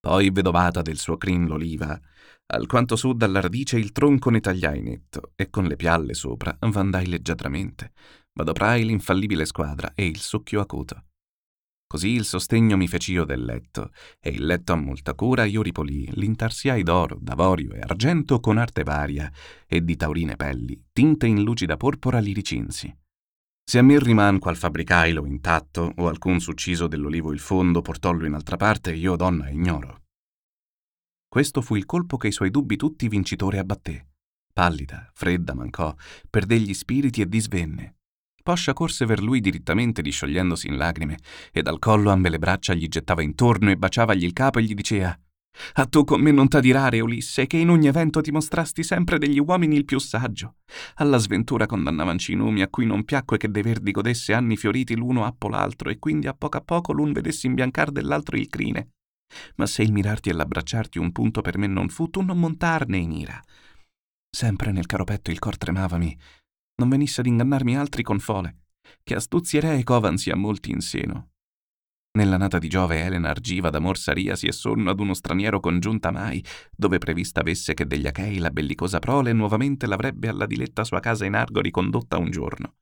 Poi, 0.00 0.30
vedovata 0.30 0.80
del 0.80 0.98
suo 0.98 1.16
crin 1.16 1.46
l'oliva, 1.46 1.98
alquanto 2.46 2.96
su 2.96 3.12
dalla 3.14 3.40
radice 3.40 3.78
il 3.78 3.92
tronco 3.92 4.30
ne 4.30 4.40
tagliai 4.40 4.80
netto, 4.80 5.32
e 5.34 5.50
con 5.50 5.64
le 5.64 5.76
pialle 5.76 6.14
sopra 6.14 6.56
vandai 6.60 7.06
leggiadramente, 7.06 7.92
m'adoprai 8.34 8.84
l'infallibile 8.84 9.44
squadra 9.44 9.92
e 9.94 10.06
il 10.06 10.18
succhio 10.18 10.60
acuto. 10.60 11.04
Così 11.88 12.10
il 12.10 12.24
sostegno 12.24 12.76
mi 12.76 12.86
feci 12.86 13.12
io 13.12 13.24
del 13.24 13.42
letto, 13.42 13.92
e 14.20 14.30
il 14.30 14.44
letto 14.44 14.74
a 14.74 14.76
molta 14.76 15.14
cura 15.14 15.44
io 15.44 15.62
ripolii, 15.62 16.10
l'intarsiai 16.12 16.82
d'oro, 16.82 17.16
d'avorio 17.18 17.72
e 17.72 17.80
argento 17.80 18.40
con 18.40 18.58
arte 18.58 18.84
varia, 18.84 19.32
e 19.66 19.82
di 19.82 19.96
taurine 19.96 20.36
pelli, 20.36 20.88
tinte 20.92 21.26
in 21.26 21.42
lucida 21.42 21.78
porpora 21.78 22.18
li 22.18 22.34
ricinsi. 22.34 22.94
Se 23.68 23.76
a 23.76 23.82
me 23.82 23.98
riman 23.98 24.38
qual 24.38 24.56
fabbricailo 24.56 25.26
intatto, 25.26 25.92
o 25.96 26.08
alcun 26.08 26.40
succiso 26.40 26.86
dell'olivo 26.86 27.34
il 27.34 27.38
fondo 27.38 27.82
portollo 27.82 28.24
in 28.24 28.32
altra 28.32 28.56
parte, 28.56 28.94
io 28.94 29.14
donna 29.14 29.50
ignoro. 29.50 30.04
Questo 31.28 31.60
fu 31.60 31.76
il 31.76 31.84
colpo 31.84 32.16
che 32.16 32.28
i 32.28 32.32
suoi 32.32 32.50
dubbi 32.50 32.76
tutti 32.76 33.08
vincitore 33.08 33.58
abbatté. 33.58 34.06
Pallida, 34.54 35.10
fredda 35.12 35.52
mancò, 35.52 35.94
perdé 36.30 36.58
gli 36.58 36.72
spiriti 36.72 37.20
e 37.20 37.28
disvenne. 37.28 37.96
Poscia 38.42 38.72
corse 38.72 39.04
ver 39.04 39.20
lui 39.22 39.40
direttamente 39.40 40.00
disciogliendosi 40.00 40.66
in 40.66 40.78
lagrime, 40.78 41.18
e 41.52 41.60
dal 41.60 41.78
collo 41.78 42.08
ambe 42.08 42.30
le 42.30 42.38
braccia 42.38 42.72
gli 42.72 42.88
gettava 42.88 43.20
intorno 43.20 43.70
e 43.70 43.76
baciavagli 43.76 44.24
il 44.24 44.32
capo 44.32 44.60
e 44.60 44.62
gli 44.62 44.72
dicea 44.72 45.14
a 45.74 45.86
tu 45.86 46.04
con 46.04 46.20
me 46.20 46.30
non 46.30 46.48
t'adirare, 46.48 47.00
Ulisse, 47.00 47.46
che 47.46 47.56
in 47.56 47.70
ogni 47.70 47.88
evento 47.88 48.20
ti 48.20 48.30
mostrasti 48.30 48.82
sempre 48.82 49.18
degli 49.18 49.38
uomini 49.38 49.76
il 49.76 49.84
più 49.84 49.98
saggio. 49.98 50.56
Alla 50.96 51.18
sventura 51.18 51.66
condannavanci 51.66 52.32
i 52.32 52.36
numi 52.36 52.62
a 52.62 52.68
cui 52.68 52.86
non 52.86 53.04
piacque 53.04 53.36
che 53.36 53.50
de 53.50 53.62
verdi 53.62 53.90
godesse 53.90 54.32
anni 54.32 54.56
fioriti 54.56 54.96
l'uno 54.96 55.24
appo 55.24 55.48
l'altro, 55.48 55.90
e 55.90 55.98
quindi 55.98 56.26
a 56.26 56.34
poco 56.34 56.56
a 56.56 56.62
poco 56.62 56.92
l'un 56.92 57.12
vedesse 57.12 57.46
imbiancar 57.46 57.90
dell'altro 57.90 58.36
il 58.36 58.48
crine. 58.48 58.90
Ma 59.56 59.66
se 59.66 59.82
il 59.82 59.92
mirarti 59.92 60.30
e 60.30 60.32
l'abbracciarti 60.32 60.98
un 60.98 61.12
punto 61.12 61.42
per 61.42 61.58
me 61.58 61.66
non 61.66 61.88
fu, 61.88 62.08
tu 62.08 62.22
non 62.22 62.38
montarne 62.38 62.96
in 62.96 63.12
ira. 63.12 63.42
Sempre 64.30 64.72
nel 64.72 64.86
caro 64.86 65.04
petto 65.04 65.30
il 65.30 65.38
cor 65.38 65.56
tremavami, 65.56 66.18
non 66.76 66.88
venisse 66.88 67.20
ad 67.20 67.26
ingannarmi 67.26 67.76
altri 67.76 68.02
con 68.02 68.18
fole, 68.18 68.62
che 69.02 69.14
astuzie 69.14 69.60
ree 69.60 69.84
covansi 69.84 70.30
a 70.30 70.36
molti 70.36 70.70
in 70.70 70.80
seno. 70.80 71.30
Nella 72.18 72.36
nata 72.36 72.58
di 72.58 72.66
Giove 72.66 73.00
Elena 73.00 73.28
argiva 73.28 73.70
d'amor 73.70 73.96
sariasi 73.96 74.48
e 74.48 74.52
sonno 74.52 74.90
ad 74.90 74.98
uno 74.98 75.14
straniero 75.14 75.60
congiunta 75.60 76.10
mai, 76.10 76.44
dove 76.74 76.98
prevista 76.98 77.38
avesse 77.38 77.74
che 77.74 77.86
degli 77.86 78.08
Achei 78.08 78.38
la 78.38 78.50
bellicosa 78.50 78.98
prole 78.98 79.32
nuovamente 79.32 79.86
l'avrebbe 79.86 80.26
alla 80.26 80.44
diletta 80.44 80.82
sua 80.82 80.98
casa 80.98 81.26
in 81.26 81.36
argo 81.36 81.60
ricondotta 81.60 82.18
un 82.18 82.32
giorno. 82.32 82.74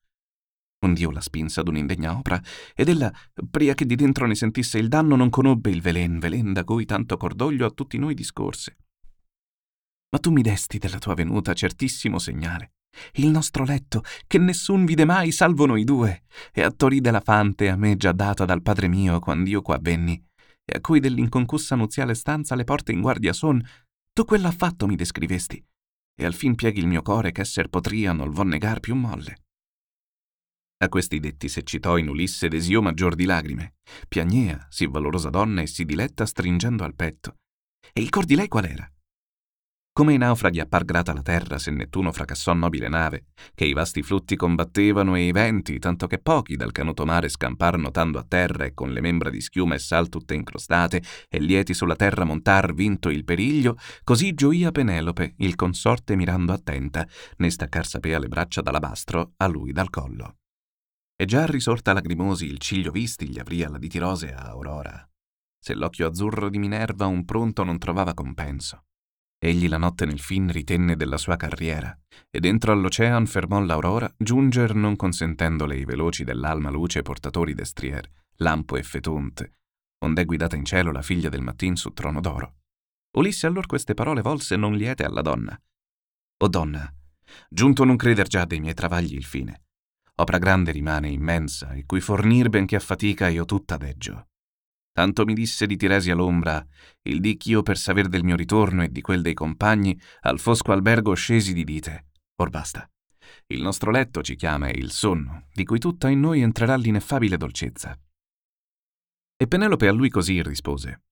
Un 0.87 0.95
dio 0.95 1.11
la 1.11 1.21
spinse 1.21 1.61
ad 1.61 1.69
un'indegna 1.69 2.17
opera, 2.17 2.41
ed 2.75 2.89
ella, 2.89 3.13
pria 3.51 3.75
che 3.75 3.85
di 3.85 3.95
dentro 3.95 4.27
ne 4.27 4.35
sentisse 4.35 4.79
il 4.79 4.89
danno, 4.89 5.17
non 5.17 5.29
conobbe 5.29 5.69
il 5.69 5.83
velen, 5.83 6.19
velen 6.19 6.55
da 6.55 6.65
cui 6.65 6.87
tanto 6.87 7.19
cordoglio 7.19 7.67
a 7.67 7.71
tutti 7.71 7.99
noi 7.99 8.15
discorse. 8.15 8.79
Ma 10.13 10.19
tu 10.19 10.31
mi 10.31 10.41
desti 10.41 10.79
della 10.79 10.99
tua 10.99 11.13
venuta 11.13 11.53
certissimo 11.53 12.19
segnale, 12.19 12.76
il 13.15 13.29
nostro 13.29 13.65
letto, 13.65 14.03
che 14.27 14.39
nessun 14.39 14.85
vide 14.85 15.05
mai 15.05 15.33
salvo 15.33 15.67
noi 15.67 15.85
due, 15.85 16.25
e 16.53 16.63
a 16.63 16.71
Toride 16.71 17.11
la 17.11 17.21
fante 17.21 17.69
a 17.69 17.77
me 17.77 17.97
già 17.97 18.13
data 18.13 18.45
dal 18.45 18.63
padre 18.63 18.89
mio 18.89 19.19
quand'io 19.19 19.63
qua 19.63 19.79
venni, 19.81 20.23
e 20.65 20.77
a 20.77 20.81
cui 20.81 21.01
dell'inconcussa 21.01 21.77
nuziale 21.77 22.15
stanza 22.15 22.55
le 22.55 22.65
porte 22.65 22.93
in 22.93 23.01
guardia 23.01 23.33
son, 23.33 23.63
tu 24.13 24.25
quell'affatto 24.25 24.87
mi 24.87 24.97
descrivesti, 24.97 25.65
e 26.19 26.25
al 26.25 26.35
fin 26.35 26.55
pieghi 26.55 26.81
il 26.81 26.87
mio 26.87 27.03
core 27.03 27.33
ch'esser 27.33 27.69
potria 27.69 28.13
non 28.13 28.31
vo 28.31 28.43
negar 28.43 28.81
più 28.81 28.95
molle. 28.95 29.45
A 30.79 30.89
questi 30.89 31.21
detti 31.21 31.49
s'eccitò 31.49 31.97
in 31.97 32.09
Ulisse 32.09 32.49
desio 32.49 32.83
maggior 32.83 33.15
di 33.15 33.25
lagrime, 33.25 33.77
piagnea, 34.09 34.67
sì 34.69 34.87
valorosa 34.87 35.31
donna 35.31 35.63
e 35.63 35.67
sì 35.67 35.85
diletta 35.85 36.27
stringendo 36.27 36.85
al 36.85 36.95
petto. 36.95 37.37
E 37.93 38.03
il 38.03 38.11
cor 38.11 38.25
di 38.25 38.35
lei 38.35 38.49
qual 38.49 38.67
era? 38.67 38.91
Come 39.97 40.13
i 40.13 40.19
naufraghi 40.19 40.61
appar 40.61 40.85
grata 40.85 41.15
la 41.15 41.23
terra 41.23 41.57
se 41.57 41.71
Nettuno 41.71 42.13
fracassò 42.13 42.53
nobile 42.53 42.87
nave, 42.87 43.29
che 43.55 43.65
i 43.65 43.73
vasti 43.73 44.03
flutti 44.03 44.37
combattevano 44.37 45.15
e 45.15 45.27
i 45.27 45.33
venti, 45.33 45.79
tanto 45.79 46.07
che 46.07 46.19
pochi 46.19 46.55
dal 46.55 46.71
canuto 46.71 47.07
mare 47.07 47.31
scampar 47.31 47.79
notando 47.79 48.19
a 48.19 48.23
terra 48.29 48.67
e 48.67 48.75
con 48.75 48.93
le 48.93 49.01
membra 49.01 49.31
di 49.31 49.41
schiuma 49.41 49.75
e 49.75 49.79
sal 49.79 50.11
tutte 50.11 50.35
incrostate, 50.35 51.03
e 51.31 51.39
lieti 51.39 51.73
sulla 51.73 51.97
terra 51.97 52.25
montar 52.25 52.75
vinto 52.75 53.09
il 53.09 53.25
periglio, 53.25 53.79
così 54.05 54.35
gioia 54.35 54.71
Penelope, 54.71 55.33
il 55.39 55.55
consorte 55.55 56.15
mirando 56.15 56.53
attenta, 56.53 57.09
ne 57.39 57.51
staccar 57.51 57.87
sapea 57.87 58.19
le 58.19 58.29
braccia 58.29 58.61
d'alabastro 58.61 59.33
a 59.39 59.47
lui 59.47 59.73
dal 59.73 59.89
collo. 59.89 60.41
E 61.17 61.25
già 61.25 61.47
risorta 61.47 61.95
lagrimosi 61.95 62.45
il 62.45 62.59
ciglio 62.59 62.91
visti 62.91 63.31
gli 63.31 63.39
avria 63.39 63.71
la 63.71 63.79
diti 63.79 63.97
rose 63.97 64.31
a 64.31 64.43
Aurora. 64.43 65.09
Se 65.59 65.75
l'occhio 65.75 66.07
azzurro 66.07 66.51
di 66.51 66.59
Minerva 66.59 67.07
un 67.07 67.25
pronto 67.25 67.65
non 67.65 67.79
trovava 67.79 68.13
compenso. 68.13 68.83
Egli 69.47 69.69
la 69.69 69.79
notte 69.79 70.07
nel 70.07 70.19
fin 70.19 70.51
ritenne 70.51 70.97
della 70.97 71.17
sua 71.17 71.37
carriera, 71.37 71.97
e 72.29 72.41
dentro 72.41 72.73
all'ocean 72.73 73.27
fermò 73.27 73.61
l'aurora, 73.61 74.13
giunger 74.19 74.75
non 74.75 74.97
consentendole 74.97 75.77
i 75.77 75.85
veloci 75.85 76.25
dell'alma 76.25 76.69
luce 76.69 77.03
portatori 77.03 77.55
destrier, 77.55 78.11
lampo 78.39 78.75
e 78.77 78.83
fetonte, 78.83 79.59
ond'è 79.99 80.25
guidata 80.25 80.57
in 80.57 80.65
cielo 80.65 80.91
la 80.91 81.01
figlia 81.01 81.29
del 81.29 81.43
mattin 81.43 81.77
su 81.77 81.93
trono 81.93 82.21
d'oro. 82.21 82.57
Ulisse 83.19 83.47
allor 83.47 83.67
queste 83.67 83.95
parole 83.95 84.21
volse 84.21 84.57
non 84.57 84.75
liete 84.75 85.05
alla 85.05 85.23
donna. 85.23 85.57
O 86.39 86.49
donna, 86.49 86.93
giunto 87.49 87.85
non 87.85 87.95
creder 87.95 88.27
già 88.27 88.47
dei 88.47 88.59
miei 88.59 88.75
travagli 88.75 89.15
il 89.15 89.25
fine. 89.25 89.63
Opra 90.17 90.39
grande 90.39 90.73
rimane 90.73 91.09
immensa, 91.09 91.71
e 91.71 91.87
cui 91.87 92.01
fornir 92.01 92.49
benché 92.49 92.75
a 92.75 92.81
fatica 92.81 93.29
io 93.29 93.45
tutta 93.45 93.77
deggio. 93.77 94.27
Tanto 94.97 95.27
mi 95.27 95.35
disse 95.35 95.67
di 95.67 95.77
Tiresia 95.77 96.15
l'ombra, 96.15 96.67
il 97.03 97.21
dì 97.21 97.37
ch'io 97.37 97.63
per 97.63 97.77
saper 97.77 98.09
del 98.09 98.25
mio 98.25 98.35
ritorno 98.35 98.83
e 98.83 98.89
di 98.89 99.03
quel 99.03 99.21
dei 99.21 99.35
compagni 99.35 99.95
al 100.23 100.39
fosco 100.39 100.73
albergo 100.73 101.13
scesi 101.13 101.53
di 101.53 101.65
dite. 101.65 102.07
Or 102.37 102.49
basta. 102.49 102.91
Il 103.49 103.61
nostro 103.61 103.91
letto 103.91 104.23
ci 104.23 104.37
chiama 104.37 104.71
il 104.71 104.91
sonno, 104.91 105.49
di 105.53 105.67
cui 105.67 105.79
tutta 105.79 106.09
in 106.09 106.21
noi 106.21 106.41
entrerà 106.41 106.77
l'ineffabile 106.77 107.37
dolcezza. 107.37 107.95
E 109.37 109.47
Penelope 109.47 109.87
a 109.87 109.93
lui 109.93 110.09
così 110.09 110.43
rispose. 110.43 111.03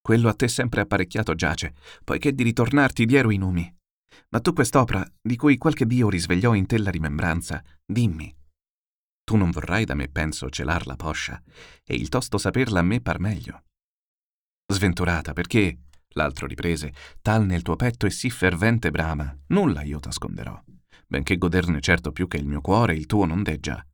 Quello 0.00 0.28
a 0.28 0.34
te 0.34 0.48
sempre 0.48 0.80
apparecchiato 0.80 1.36
giace, 1.36 1.74
poiché 2.02 2.32
di 2.32 2.42
ritornarti 2.42 3.06
diero 3.06 3.30
i 3.30 3.36
numi. 3.36 3.72
Ma 4.30 4.40
tu 4.40 4.52
quest'opera, 4.52 5.08
di 5.22 5.36
cui 5.36 5.56
qualche 5.56 5.86
dio 5.86 6.08
risvegliò 6.08 6.52
in 6.52 6.66
te 6.66 6.76
la 6.78 6.90
rimembranza, 6.90 7.62
dimmi, 7.86 8.37
tu 9.28 9.36
non 9.36 9.50
vorrai 9.50 9.84
da 9.84 9.92
me, 9.92 10.08
penso, 10.08 10.48
celar 10.48 10.86
la 10.86 10.96
poscia, 10.96 11.38
e 11.84 11.94
il 11.94 12.08
tosto 12.08 12.38
saperla 12.38 12.78
a 12.78 12.82
me 12.82 13.02
par 13.02 13.20
meglio. 13.20 13.64
Sventurata, 14.72 15.34
perché, 15.34 15.80
l'altro 16.14 16.46
riprese, 16.46 16.94
tal 17.20 17.44
nel 17.44 17.60
tuo 17.60 17.76
petto 17.76 18.06
e 18.06 18.10
sì 18.10 18.30
fervente 18.30 18.90
brama, 18.90 19.38
nulla 19.48 19.82
io 19.82 20.00
t'asconderò, 20.00 20.58
benché 21.06 21.36
goderne 21.36 21.82
certo 21.82 22.10
più 22.10 22.26
che 22.26 22.38
il 22.38 22.46
mio 22.46 22.62
cuore 22.62 22.94
il 22.94 23.04
tuo 23.04 23.26
non 23.26 23.42
deggia. 23.42 23.86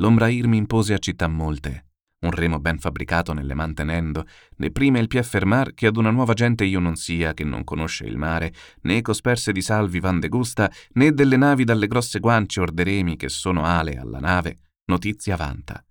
L'ombrair 0.00 0.46
mi 0.46 0.56
impose 0.56 0.94
a 0.94 0.98
città 0.98 1.28
molte, 1.28 1.87
un 2.20 2.30
remo 2.30 2.58
ben 2.58 2.78
fabbricato 2.78 3.32
nelle 3.32 3.54
mantenendo, 3.54 4.26
né 4.56 4.70
prima 4.70 4.98
il 4.98 5.06
pie 5.06 5.22
fermar 5.22 5.74
che 5.74 5.86
ad 5.86 5.96
una 5.96 6.10
nuova 6.10 6.32
gente 6.32 6.64
io 6.64 6.80
non 6.80 6.96
sia, 6.96 7.34
che 7.34 7.44
non 7.44 7.64
conosce 7.64 8.04
il 8.04 8.16
mare, 8.16 8.52
né 8.82 9.00
cosperse 9.02 9.52
di 9.52 9.62
salvi 9.62 10.00
van 10.00 10.18
de 10.18 10.28
gusta, 10.28 10.70
né 10.94 11.12
delle 11.12 11.36
navi 11.36 11.64
dalle 11.64 11.86
grosse 11.86 12.18
guance 12.18 12.60
orderemi 12.60 13.16
che 13.16 13.28
sono 13.28 13.64
ale 13.64 13.96
alla 13.96 14.18
nave, 14.18 14.56
notizia 14.86 15.36
vanta. 15.36 15.84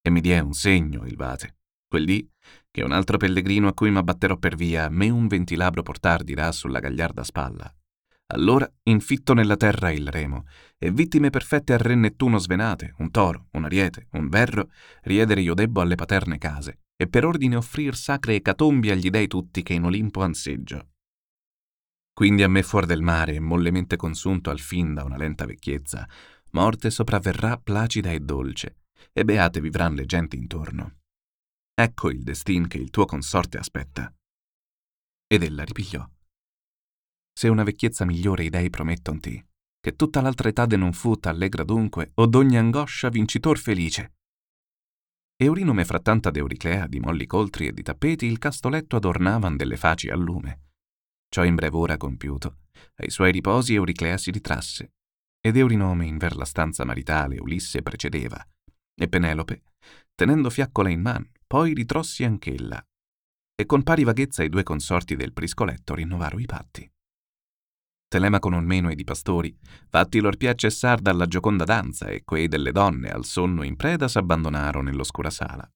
E 0.00 0.10
mi 0.10 0.20
die 0.20 0.38
un 0.38 0.52
segno 0.52 1.04
il 1.04 1.16
vate, 1.16 1.58
quel 1.86 2.04
dì 2.04 2.28
che 2.70 2.82
un 2.82 2.92
altro 2.92 3.16
pellegrino 3.16 3.68
a 3.68 3.74
cui 3.74 3.90
m'abbatterò 3.90 4.36
per 4.36 4.54
via, 4.54 4.88
me 4.88 5.10
un 5.10 5.26
ventilabro 5.26 5.82
portar 5.82 6.22
dirà 6.22 6.52
sulla 6.52 6.78
gagliarda 6.78 7.24
spalla. 7.24 7.77
Allora 8.30 8.70
infitto 8.84 9.32
nella 9.32 9.56
terra 9.56 9.90
il 9.90 10.06
remo, 10.08 10.46
e 10.76 10.90
vittime 10.90 11.30
perfette 11.30 11.72
a 11.72 11.78
re 11.78 11.94
Nettuno 11.94 12.36
svenate, 12.36 12.94
un 12.98 13.10
toro, 13.10 13.48
un 13.52 13.64
ariete, 13.64 14.08
un 14.12 14.28
verro, 14.28 14.70
riedere 15.02 15.40
io 15.40 15.54
debbo 15.54 15.80
alle 15.80 15.94
paterne 15.94 16.36
case, 16.36 16.80
e 16.94 17.08
per 17.08 17.24
ordine 17.24 17.56
offrir 17.56 17.96
sacre 17.96 18.34
ecatombi 18.34 18.90
agli 18.90 19.08
dei 19.08 19.28
tutti 19.28 19.62
che 19.62 19.72
in 19.72 19.84
Olimpo 19.84 20.22
anseggio. 20.22 20.90
Quindi 22.12 22.42
a 22.42 22.48
me 22.48 22.62
fuor 22.62 22.84
del 22.84 23.00
mare, 23.00 23.36
e 23.36 23.40
mollemente 23.40 23.96
consunto 23.96 24.50
al 24.50 24.60
fin 24.60 24.92
da 24.92 25.04
una 25.04 25.16
lenta 25.16 25.46
vecchiezza, 25.46 26.06
morte 26.50 26.90
sopravverrà 26.90 27.56
placida 27.56 28.10
e 28.10 28.20
dolce, 28.20 28.80
e 29.10 29.24
beate 29.24 29.60
vivran 29.62 29.94
le 29.94 30.04
genti 30.04 30.36
intorno. 30.36 30.96
Ecco 31.72 32.10
il 32.10 32.22
destin 32.22 32.66
che 32.66 32.76
il 32.76 32.90
tuo 32.90 33.06
consorte 33.06 33.56
aspetta. 33.56 34.12
Ed 35.26 35.42
ella 35.42 35.64
ripigliò 35.64 36.06
se 37.38 37.46
una 37.46 37.62
vecchiezza 37.62 38.04
migliore 38.04 38.42
i 38.42 38.48
dei 38.48 38.68
prometton 38.68 39.20
ti, 39.20 39.40
che 39.78 39.94
tutta 39.94 40.20
l'altra 40.20 40.48
etade 40.48 40.76
non 40.76 40.92
fu 40.92 41.14
t'allegra 41.14 41.62
dunque, 41.62 42.10
o 42.14 42.26
d'ogni 42.26 42.56
angoscia 42.56 43.10
vincitor 43.10 43.58
felice. 43.58 44.14
Eurinome 45.36 45.84
fra 45.84 46.00
tanta 46.00 46.32
d'Euriclea, 46.32 46.88
di 46.88 46.98
molli 46.98 47.26
coltri 47.26 47.68
e 47.68 47.72
di 47.72 47.84
tappeti, 47.84 48.26
il 48.26 48.38
castoletto 48.38 48.96
adornavan 48.96 49.56
delle 49.56 49.76
faci 49.76 50.08
al 50.08 50.18
lume. 50.18 50.62
Ciò 51.28 51.44
in 51.44 51.54
breve 51.54 51.76
ora 51.76 51.96
compiuto, 51.96 52.56
ai 52.96 53.10
suoi 53.10 53.30
riposi 53.30 53.74
Euriclea 53.74 54.18
si 54.18 54.32
ritrasse, 54.32 54.94
ed 55.40 55.56
Eurinome 55.56 56.06
in 56.06 56.18
ver 56.18 56.34
la 56.34 56.44
stanza 56.44 56.84
maritale 56.84 57.38
Ulisse 57.38 57.82
precedeva, 57.82 58.44
e 58.96 59.08
Penelope, 59.08 59.62
tenendo 60.16 60.50
fiaccola 60.50 60.88
in 60.88 61.02
man, 61.02 61.30
poi 61.46 61.72
ritrossi 61.72 62.24
anch'ella, 62.24 62.84
e 63.54 63.64
con 63.64 63.84
pari 63.84 64.02
vaghezza 64.02 64.42
i 64.42 64.48
due 64.48 64.64
consorti 64.64 65.14
del 65.14 65.32
priscoletto 65.32 65.94
rinnovaro 65.94 66.40
i 66.40 66.46
patti. 66.46 66.90
Telemaco 68.08 68.48
non 68.48 68.64
meno 68.64 68.88
ed 68.88 68.98
i 68.98 69.04
pastori, 69.04 69.54
fatti 69.86 70.18
lor 70.20 70.38
piace 70.38 70.70
cessar 70.70 70.98
dalla 70.98 71.26
gioconda 71.26 71.64
danza 71.64 72.06
e 72.06 72.24
quei 72.24 72.48
delle 72.48 72.72
donne 72.72 73.10
al 73.10 73.26
sonno 73.26 73.62
in 73.62 73.76
preda 73.76 74.08
s'abbandonarono 74.08 74.88
nell'oscura 74.88 75.28
sala. 75.28 75.70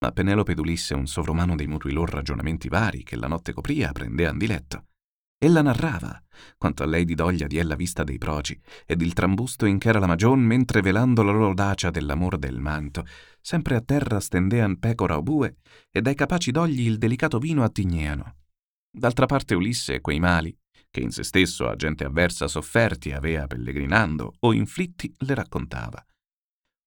Ma 0.00 0.10
Penelope 0.10 0.54
d'Ulisse, 0.54 0.94
un 0.94 1.06
sovrumano 1.06 1.54
dei 1.54 1.68
mutui 1.68 1.92
lor 1.92 2.10
ragionamenti 2.10 2.68
vari 2.68 3.04
che 3.04 3.14
la 3.14 3.28
notte 3.28 3.52
copria, 3.52 3.92
prendean 3.92 4.36
di 4.36 4.48
letto. 4.48 4.86
Ella 5.40 5.62
narrava, 5.62 6.20
quanto 6.56 6.82
a 6.82 6.86
lei 6.86 7.04
di 7.04 7.14
doglia 7.14 7.46
di 7.46 7.58
ella 7.58 7.76
vista 7.76 8.02
dei 8.02 8.18
proci, 8.18 8.60
ed 8.84 9.00
il 9.00 9.12
trambusto 9.12 9.66
in 9.66 9.78
ch'era 9.78 10.00
la 10.00 10.08
magion, 10.08 10.40
mentre 10.40 10.80
velando 10.80 11.22
la 11.22 11.30
loro 11.30 11.54
dacia 11.54 11.90
dell'amor 11.90 12.38
del 12.38 12.58
manto, 12.58 13.06
sempre 13.40 13.76
a 13.76 13.80
terra 13.80 14.18
stendean 14.18 14.80
pecora 14.80 15.16
o 15.16 15.22
bue, 15.22 15.58
e 15.92 16.02
dai 16.02 16.16
capaci 16.16 16.50
dogli 16.50 16.80
il 16.80 16.98
delicato 16.98 17.38
vino 17.38 17.62
attigneano. 17.62 18.34
D'altra 18.90 19.26
parte 19.26 19.54
Ulisse 19.54 20.00
quei 20.00 20.18
mali, 20.18 20.56
che 20.90 21.00
in 21.00 21.10
se 21.10 21.22
stesso 21.22 21.68
a 21.68 21.76
gente 21.76 22.04
avversa 22.04 22.48
sofferti 22.48 23.12
avea 23.12 23.46
pellegrinando 23.46 24.34
o 24.40 24.52
inflitti, 24.52 25.12
le 25.18 25.34
raccontava. 25.34 26.04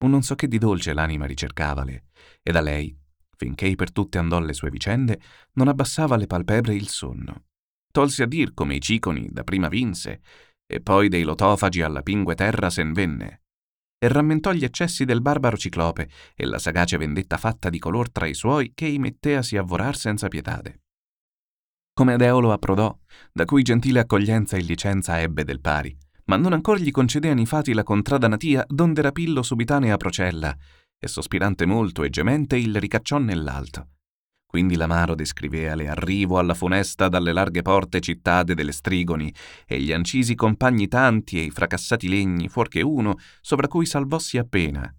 Un 0.04 0.10
non 0.10 0.24
so 0.24 0.36
che 0.36 0.48
di 0.48 0.58
dolce 0.58 0.94
l'anima 0.94 1.26
ricercavale, 1.26 2.06
e 2.42 2.52
da 2.52 2.62
lei, 2.62 2.96
finché 3.38 3.74
per 3.76 3.92
tutte 3.92 4.18
andò 4.18 4.40
le 4.40 4.54
sue 4.54 4.70
vicende, 4.70 5.20
non 5.54 5.68
abbassava 5.68 6.16
le 6.16 6.28
palpebre 6.28 6.74
il 6.74 6.88
sonno. 6.88 7.46
Tolse 7.92 8.24
a 8.24 8.26
dir 8.26 8.54
come 8.54 8.76
i 8.76 8.82
ciconi 8.82 9.30
da 9.30 9.44
prima 9.44 9.68
vinse, 9.68 10.22
e 10.66 10.82
poi 10.82 11.10
dei 11.10 11.24
lotofagi 11.24 11.82
alla 11.82 12.02
pingue 12.02 12.36
terra 12.36 12.70
sen 12.70 12.94
venne, 12.94 13.42
e 14.04 14.08
rammentò 14.08 14.52
gli 14.52 14.64
eccessi 14.64 15.06
del 15.06 15.22
barbaro 15.22 15.58
ciclope 15.58 16.10
e 16.34 16.46
la 16.46 16.58
sagace 16.58 16.98
vendetta 16.98 17.38
fatta 17.38 17.70
di 17.70 17.78
color 17.78 18.10
tra 18.12 18.26
i 18.26 18.34
suoi 18.34 18.72
che 18.74 18.88
i 18.88 18.98
metteasi 18.98 19.58
a 19.58 19.62
vorar 19.62 19.96
senza 19.96 20.28
pietade 20.28 20.81
come 21.94 22.14
ad 22.14 22.22
Eolo 22.22 22.52
approdò, 22.52 22.96
da 23.32 23.46
cui 23.46 23.64
gentile 23.64 24.00
accoglienza 24.00 24.58
e 24.58 24.62
licenza 24.62 25.20
ebbe 25.20 25.44
del 25.44 25.60
pari, 25.62 25.96
ma 26.26 26.38
non 26.38 26.54
ancor 26.54 26.80
gli 26.80 26.92
concedea 26.92 27.34
i 27.34 27.46
fati 27.46 27.74
la 27.74 27.84
contrada 27.84 28.28
natia, 28.28 28.66
donde 28.68 29.02
rapillo 29.02 29.44
subitanea 29.44 29.98
procella, 29.98 30.56
e 30.98 31.08
sospirante 31.08 31.66
molto 31.66 32.04
e 32.04 32.10
gemente 32.10 32.58
il 32.58 32.76
ricacciò 32.80 33.18
nell'alto. 33.18 33.88
Quindi 34.46 34.76
l'amaro 34.76 35.16
descriveale 35.16 35.88
arrivo 35.88 36.38
alla 36.38 36.54
funesta 36.54 37.08
dalle 37.08 37.32
larghe 37.32 37.62
porte 37.62 38.02
cittade 38.02 38.54
delle 38.54 38.74
strigoni, 38.74 39.34
e 39.66 39.80
gli 39.80 39.94
ancisi 39.94 40.36
compagni 40.36 40.88
tanti 40.88 41.40
e 41.40 41.44
i 41.44 41.52
fracassati 41.52 42.10
legni, 42.10 42.50
fuorché 42.50 42.82
uno, 42.82 43.16
sovra 43.40 43.68
cui 43.68 43.86
salvossi 43.86 44.38
appena, 44.38 44.94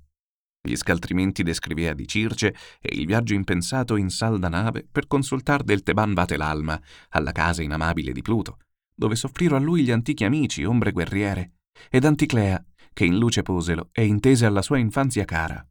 gli 0.64 0.76
scaltrimenti 0.76 1.42
descrivea 1.42 1.92
di 1.92 2.06
Circe 2.06 2.54
e 2.80 2.94
il 2.94 3.04
viaggio 3.04 3.34
impensato 3.34 3.96
in 3.96 4.10
salda 4.10 4.48
nave 4.48 4.86
per 4.90 5.08
consultar 5.08 5.64
del 5.64 5.82
Teban 5.82 6.14
vate 6.14 6.36
l'alma, 6.36 6.80
alla 7.10 7.32
casa 7.32 7.62
inamabile 7.62 8.12
di 8.12 8.22
Pluto, 8.22 8.58
dove 8.94 9.16
soffrirono 9.16 9.60
a 9.60 9.64
lui 9.64 9.82
gli 9.82 9.90
antichi 9.90 10.24
amici, 10.24 10.62
ombre 10.62 10.92
guerriere, 10.92 11.54
ed 11.90 12.04
Anticlea, 12.04 12.64
che 12.92 13.04
in 13.04 13.18
luce 13.18 13.42
poselo 13.42 13.88
e 13.90 14.06
intese 14.06 14.46
alla 14.46 14.62
sua 14.62 14.78
infanzia 14.78 15.24
cara. 15.24 15.66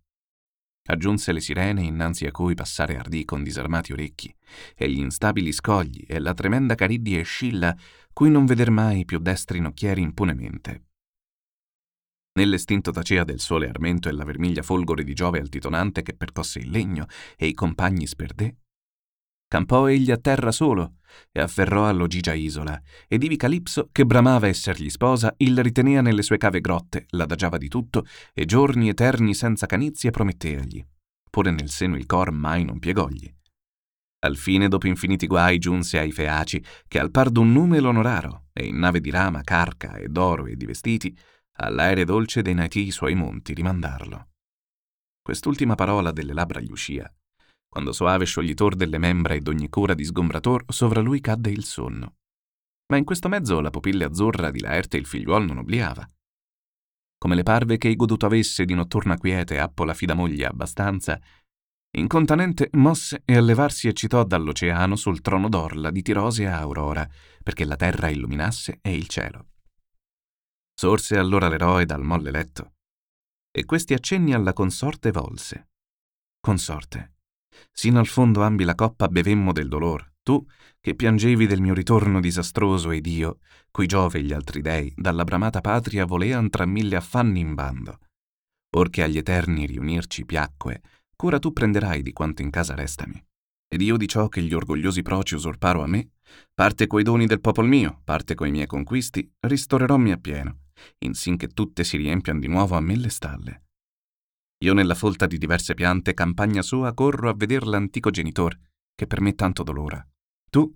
Aggiunse 0.90 1.32
le 1.32 1.40
sirene 1.40 1.84
innanzi 1.84 2.26
a 2.26 2.32
cui 2.32 2.54
passare 2.54 2.98
ardì 2.98 3.24
con 3.24 3.44
disarmati 3.44 3.94
orecchi, 3.94 4.36
e 4.76 4.90
gli 4.90 5.00
instabili 5.00 5.54
scogli 5.54 6.04
e 6.06 6.20
la 6.20 6.34
tremenda 6.34 6.76
Cariddi 6.76 7.18
e 7.18 7.24
Scilla, 7.24 7.74
cui 8.12 8.30
non 8.30 8.46
veder 8.46 8.72
mai 8.72 9.06
più 9.06 9.20
destri 9.20 9.62
nocchieri 9.62 10.02
impunemente. 10.02 10.88
Nell'estinto 12.34 12.92
tacea 12.92 13.26
del 13.26 13.40
sole 13.40 13.68
armento 13.68 14.08
e 14.08 14.14
la 14.14 14.24
vermiglia 14.24 14.62
folgore 14.62 15.04
di 15.04 15.14
Giove 15.14 15.40
altitonante 15.40 16.02
che 16.02 16.14
percosse 16.14 16.60
il 16.60 16.70
legno 16.70 17.08
e 17.36 17.48
i 17.48 17.54
compagni 17.54 18.08
sperdè, 18.08 18.56
campò 19.52 19.90
egli 19.90 20.12
a 20.12 20.18
terra 20.18 20.54
solo 20.54 21.00
e 21.30 21.42
afferrò 21.42 21.90
all'ogigia 21.90 22.34
isola, 22.34 22.82
ed 23.10 23.22
ivi 23.22 23.36
Calipso, 23.36 23.90
che 23.92 24.06
bramava 24.06 24.48
essergli 24.48 24.90
sposa, 24.90 25.34
il 25.40 25.62
ritenea 25.62 26.02
nelle 26.02 26.22
sue 26.22 26.38
cave 26.38 26.62
grotte, 26.62 27.06
l'adagiava 27.10 27.58
di 27.58 27.68
tutto, 27.68 28.06
e 28.34 28.46
giorni 28.46 28.88
eterni 28.88 29.34
senza 29.34 29.66
canizie 29.66 30.10
prometteagli. 30.10 30.82
Pure 31.30 31.52
nel 31.52 31.70
seno 31.70 31.98
il 31.98 32.06
cor 32.06 32.32
mai 32.32 32.64
non 32.64 32.80
piegògli. 32.80 33.36
Al 34.24 34.38
fine, 34.38 34.70
dopo 34.70 34.88
infiniti 34.88 35.28
guai, 35.28 35.58
giunse 35.58 36.00
ai 36.00 36.14
Feaci, 36.14 36.64
che 36.88 37.00
al 37.00 37.12
par 37.12 37.30
d'un 37.30 37.52
nume 37.52 37.82
l'onoraro, 37.82 38.46
e 38.54 38.68
in 38.68 38.78
nave 38.78 39.02
di 39.02 39.10
rama, 39.10 39.42
carca 39.42 39.96
e 39.96 40.08
d'oro 40.08 40.46
e 40.46 40.56
di 40.56 40.66
vestiti, 40.66 41.14
all'aere 41.62 42.06
dolce 42.06 42.42
dei 42.42 42.54
nati 42.54 42.92
suoi 42.92 43.16
monti 43.16 43.54
rimandarlo. 43.54 44.30
Quest'ultima 45.22 45.76
parola 45.76 46.12
delle 46.12 46.34
labbra 46.34 46.60
gli 46.60 46.72
uscia, 46.72 47.12
quando 47.72 47.94
soave 47.94 48.26
scioglitor 48.26 48.76
delle 48.76 48.98
membra 48.98 49.34
ed 49.34 49.48
ogni 49.48 49.70
cura 49.70 49.94
di 49.94 50.04
sgombrator 50.04 50.66
sovra 50.68 51.00
lui 51.00 51.22
cadde 51.22 51.52
il 51.52 51.64
sonno. 51.64 52.16
Ma 52.92 52.98
in 52.98 53.06
questo 53.06 53.30
mezzo 53.30 53.62
la 53.62 53.70
pupilla 53.70 54.08
azzurra 54.08 54.52
di 54.52 54.60
Laerte 54.60 54.98
il 54.98 55.06
figliuol 55.06 55.46
non 55.46 55.60
obliava. 55.60 56.06
Come 57.18 57.36
le 57.36 57.44
parve 57.44 57.78
che 57.78 57.96
goduto 57.96 58.26
avesse 58.26 58.66
di 58.66 58.74
notturna 58.74 59.16
quiete 59.16 59.58
appo 59.58 59.86
la 59.86 59.94
fida 59.94 60.16
moglie 60.16 60.48
abbastanza, 60.48 61.18
incontanente 61.92 62.70
mosse 62.74 63.22
e 63.24 63.38
a 63.38 63.42
levarsi 63.42 63.88
eccitò 63.88 64.26
dall'oceano 64.26 64.98
sul 64.98 65.22
trono 65.22 65.48
d'orla 65.48 65.92
di 65.92 66.02
Tirosea 66.02 66.58
Aurora, 66.58 67.08
perché 67.42 67.64
la 67.64 67.78
terra 67.78 68.10
illuminasse 68.10 68.80
e 68.82 68.94
il 68.94 69.08
cielo. 69.08 69.46
Sorse 70.82 71.16
allora 71.16 71.48
l'eroe 71.48 71.86
dal 71.86 72.02
molle 72.02 72.32
letto, 72.32 72.74
e 73.52 73.66
questi 73.66 73.94
accenni 73.94 74.34
alla 74.34 74.52
consorte 74.52 75.12
volse. 75.12 75.70
Consorte, 76.40 77.18
sino 77.72 78.00
al 78.00 78.08
fondo 78.08 78.42
ambi 78.42 78.64
la 78.64 78.74
coppa 78.74 79.08
bevemmo 79.08 79.52
del 79.52 79.68
dolor, 79.68 80.14
tu 80.24 80.44
che 80.80 80.96
piangevi 80.96 81.46
del 81.46 81.62
mio 81.62 81.76
ritorno 81.76 82.20
disastroso 82.20 82.90
ed 82.90 83.06
io, 83.06 83.42
cui 83.70 83.86
Giove 83.86 84.18
e 84.18 84.24
gli 84.24 84.34
altri 84.34 84.62
dei 84.62 84.92
dalla 84.98 85.24
bramata 85.24 85.62
patria 85.62 86.04
volean 86.06 86.50
tra 86.50 86.66
mille 86.66 86.96
affanni 86.96 87.42
in 87.42 87.54
bando. 87.54 88.00
Or 88.76 88.90
che 88.90 89.04
agli 89.04 89.20
eterni 89.20 89.68
riunirci 89.68 90.26
piacque, 90.26 90.82
cura 91.16 91.38
tu 91.38 91.54
prenderai 91.54 92.02
di 92.02 92.12
quanto 92.12 92.42
in 92.42 92.50
casa 92.50 92.74
restami. 92.74 93.24
Ed 93.68 93.82
io 93.84 93.98
di 93.98 94.08
ciò 94.08 94.30
che 94.30 94.42
gli 94.42 94.52
orgogliosi 94.56 95.04
proci 95.04 95.36
usurparo 95.36 95.84
a 95.84 95.88
me, 95.88 96.14
parte 96.56 96.88
coi 96.88 97.04
doni 97.04 97.28
del 97.28 97.40
popol 97.40 97.68
mio, 97.68 98.02
parte 98.04 98.34
coi 98.34 98.50
miei 98.50 98.66
conquisti, 98.66 99.32
ristorerommi 99.42 100.12
appieno 100.12 100.62
insin 101.00 101.38
che 101.38 101.50
tutte 101.50 101.84
si 101.84 101.98
riempian 101.98 102.40
di 102.40 102.48
nuovo 102.48 102.76
a 102.76 102.80
me 102.80 102.96
le 102.96 103.10
stalle. 103.10 103.64
Io 104.64 104.74
nella 104.74 104.96
folta 104.96 105.26
di 105.26 105.38
diverse 105.38 105.74
piante 105.74 106.14
campagna 106.14 106.62
sua 106.62 106.94
corro 106.94 107.30
a 107.30 107.34
veder 107.34 107.66
l'antico 107.66 108.12
genitor, 108.12 108.58
che 108.94 109.08
per 109.08 109.20
me 109.20 109.34
tanto 109.34 109.64
dolora. 109.64 110.06
Tu, 110.50 110.76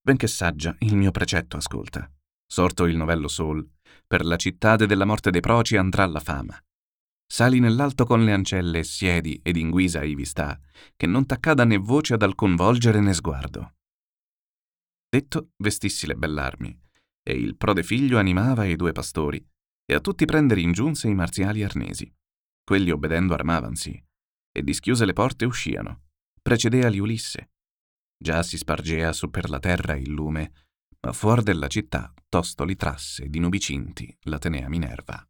benché 0.00 0.26
saggia, 0.26 0.74
il 0.80 0.96
mio 0.96 1.12
precetto 1.12 1.56
ascolta. 1.56 2.10
Sorto 2.44 2.86
il 2.86 2.96
novello 2.96 3.28
sol, 3.28 3.64
per 4.06 4.24
la 4.24 4.36
cittade 4.36 4.86
della 4.86 5.04
morte 5.04 5.30
dei 5.30 5.40
proci 5.40 5.76
andrà 5.76 6.04
la 6.06 6.18
fama. 6.18 6.60
Sali 7.24 7.60
nell'alto 7.60 8.04
con 8.04 8.24
le 8.24 8.32
ancelle, 8.32 8.82
siedi 8.82 9.38
ed 9.44 9.56
in 9.56 9.70
guisa 9.70 10.02
ivi 10.02 10.24
sta, 10.24 10.60
che 10.96 11.06
non 11.06 11.26
t'accada 11.26 11.64
né 11.64 11.76
voce 11.76 12.14
ad 12.14 12.22
alcun 12.22 12.56
volgere 12.56 12.98
né 12.98 13.14
sguardo. 13.14 13.74
Detto, 15.08 15.50
vestissi 15.58 16.08
le 16.08 16.16
bell'armi, 16.16 16.76
e 17.22 17.32
il 17.32 17.56
prode 17.56 17.82
figlio 17.82 18.18
animava 18.18 18.64
i 18.64 18.76
due 18.76 18.92
pastori, 18.92 19.44
e 19.84 19.94
a 19.94 20.00
tutti 20.00 20.24
prendere 20.24 20.60
ingiunse 20.60 21.08
i 21.08 21.14
marziali 21.14 21.62
arnesi. 21.62 22.12
Quelli 22.64 22.90
obbedendo 22.90 23.34
armavansi, 23.34 24.02
e 24.52 24.62
dischiuse 24.62 25.04
le 25.04 25.12
porte 25.12 25.44
usciano. 25.44 26.04
Precedeali 26.40 26.98
Ulisse. 26.98 27.50
Già 28.16 28.42
si 28.42 28.56
spargea 28.56 29.12
su 29.12 29.30
per 29.30 29.48
la 29.48 29.58
terra 29.58 29.96
il 29.96 30.10
lume, 30.10 30.52
ma 31.00 31.12
fuor 31.12 31.42
della 31.42 31.68
città 31.68 32.12
tosto 32.28 32.64
li 32.64 32.76
trasse 32.76 33.28
di 33.28 33.38
nubicinti 33.38 34.16
l'Atenea 34.22 34.68
Minerva. 34.68 35.29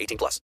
18 0.00 0.18
plus. 0.18 0.38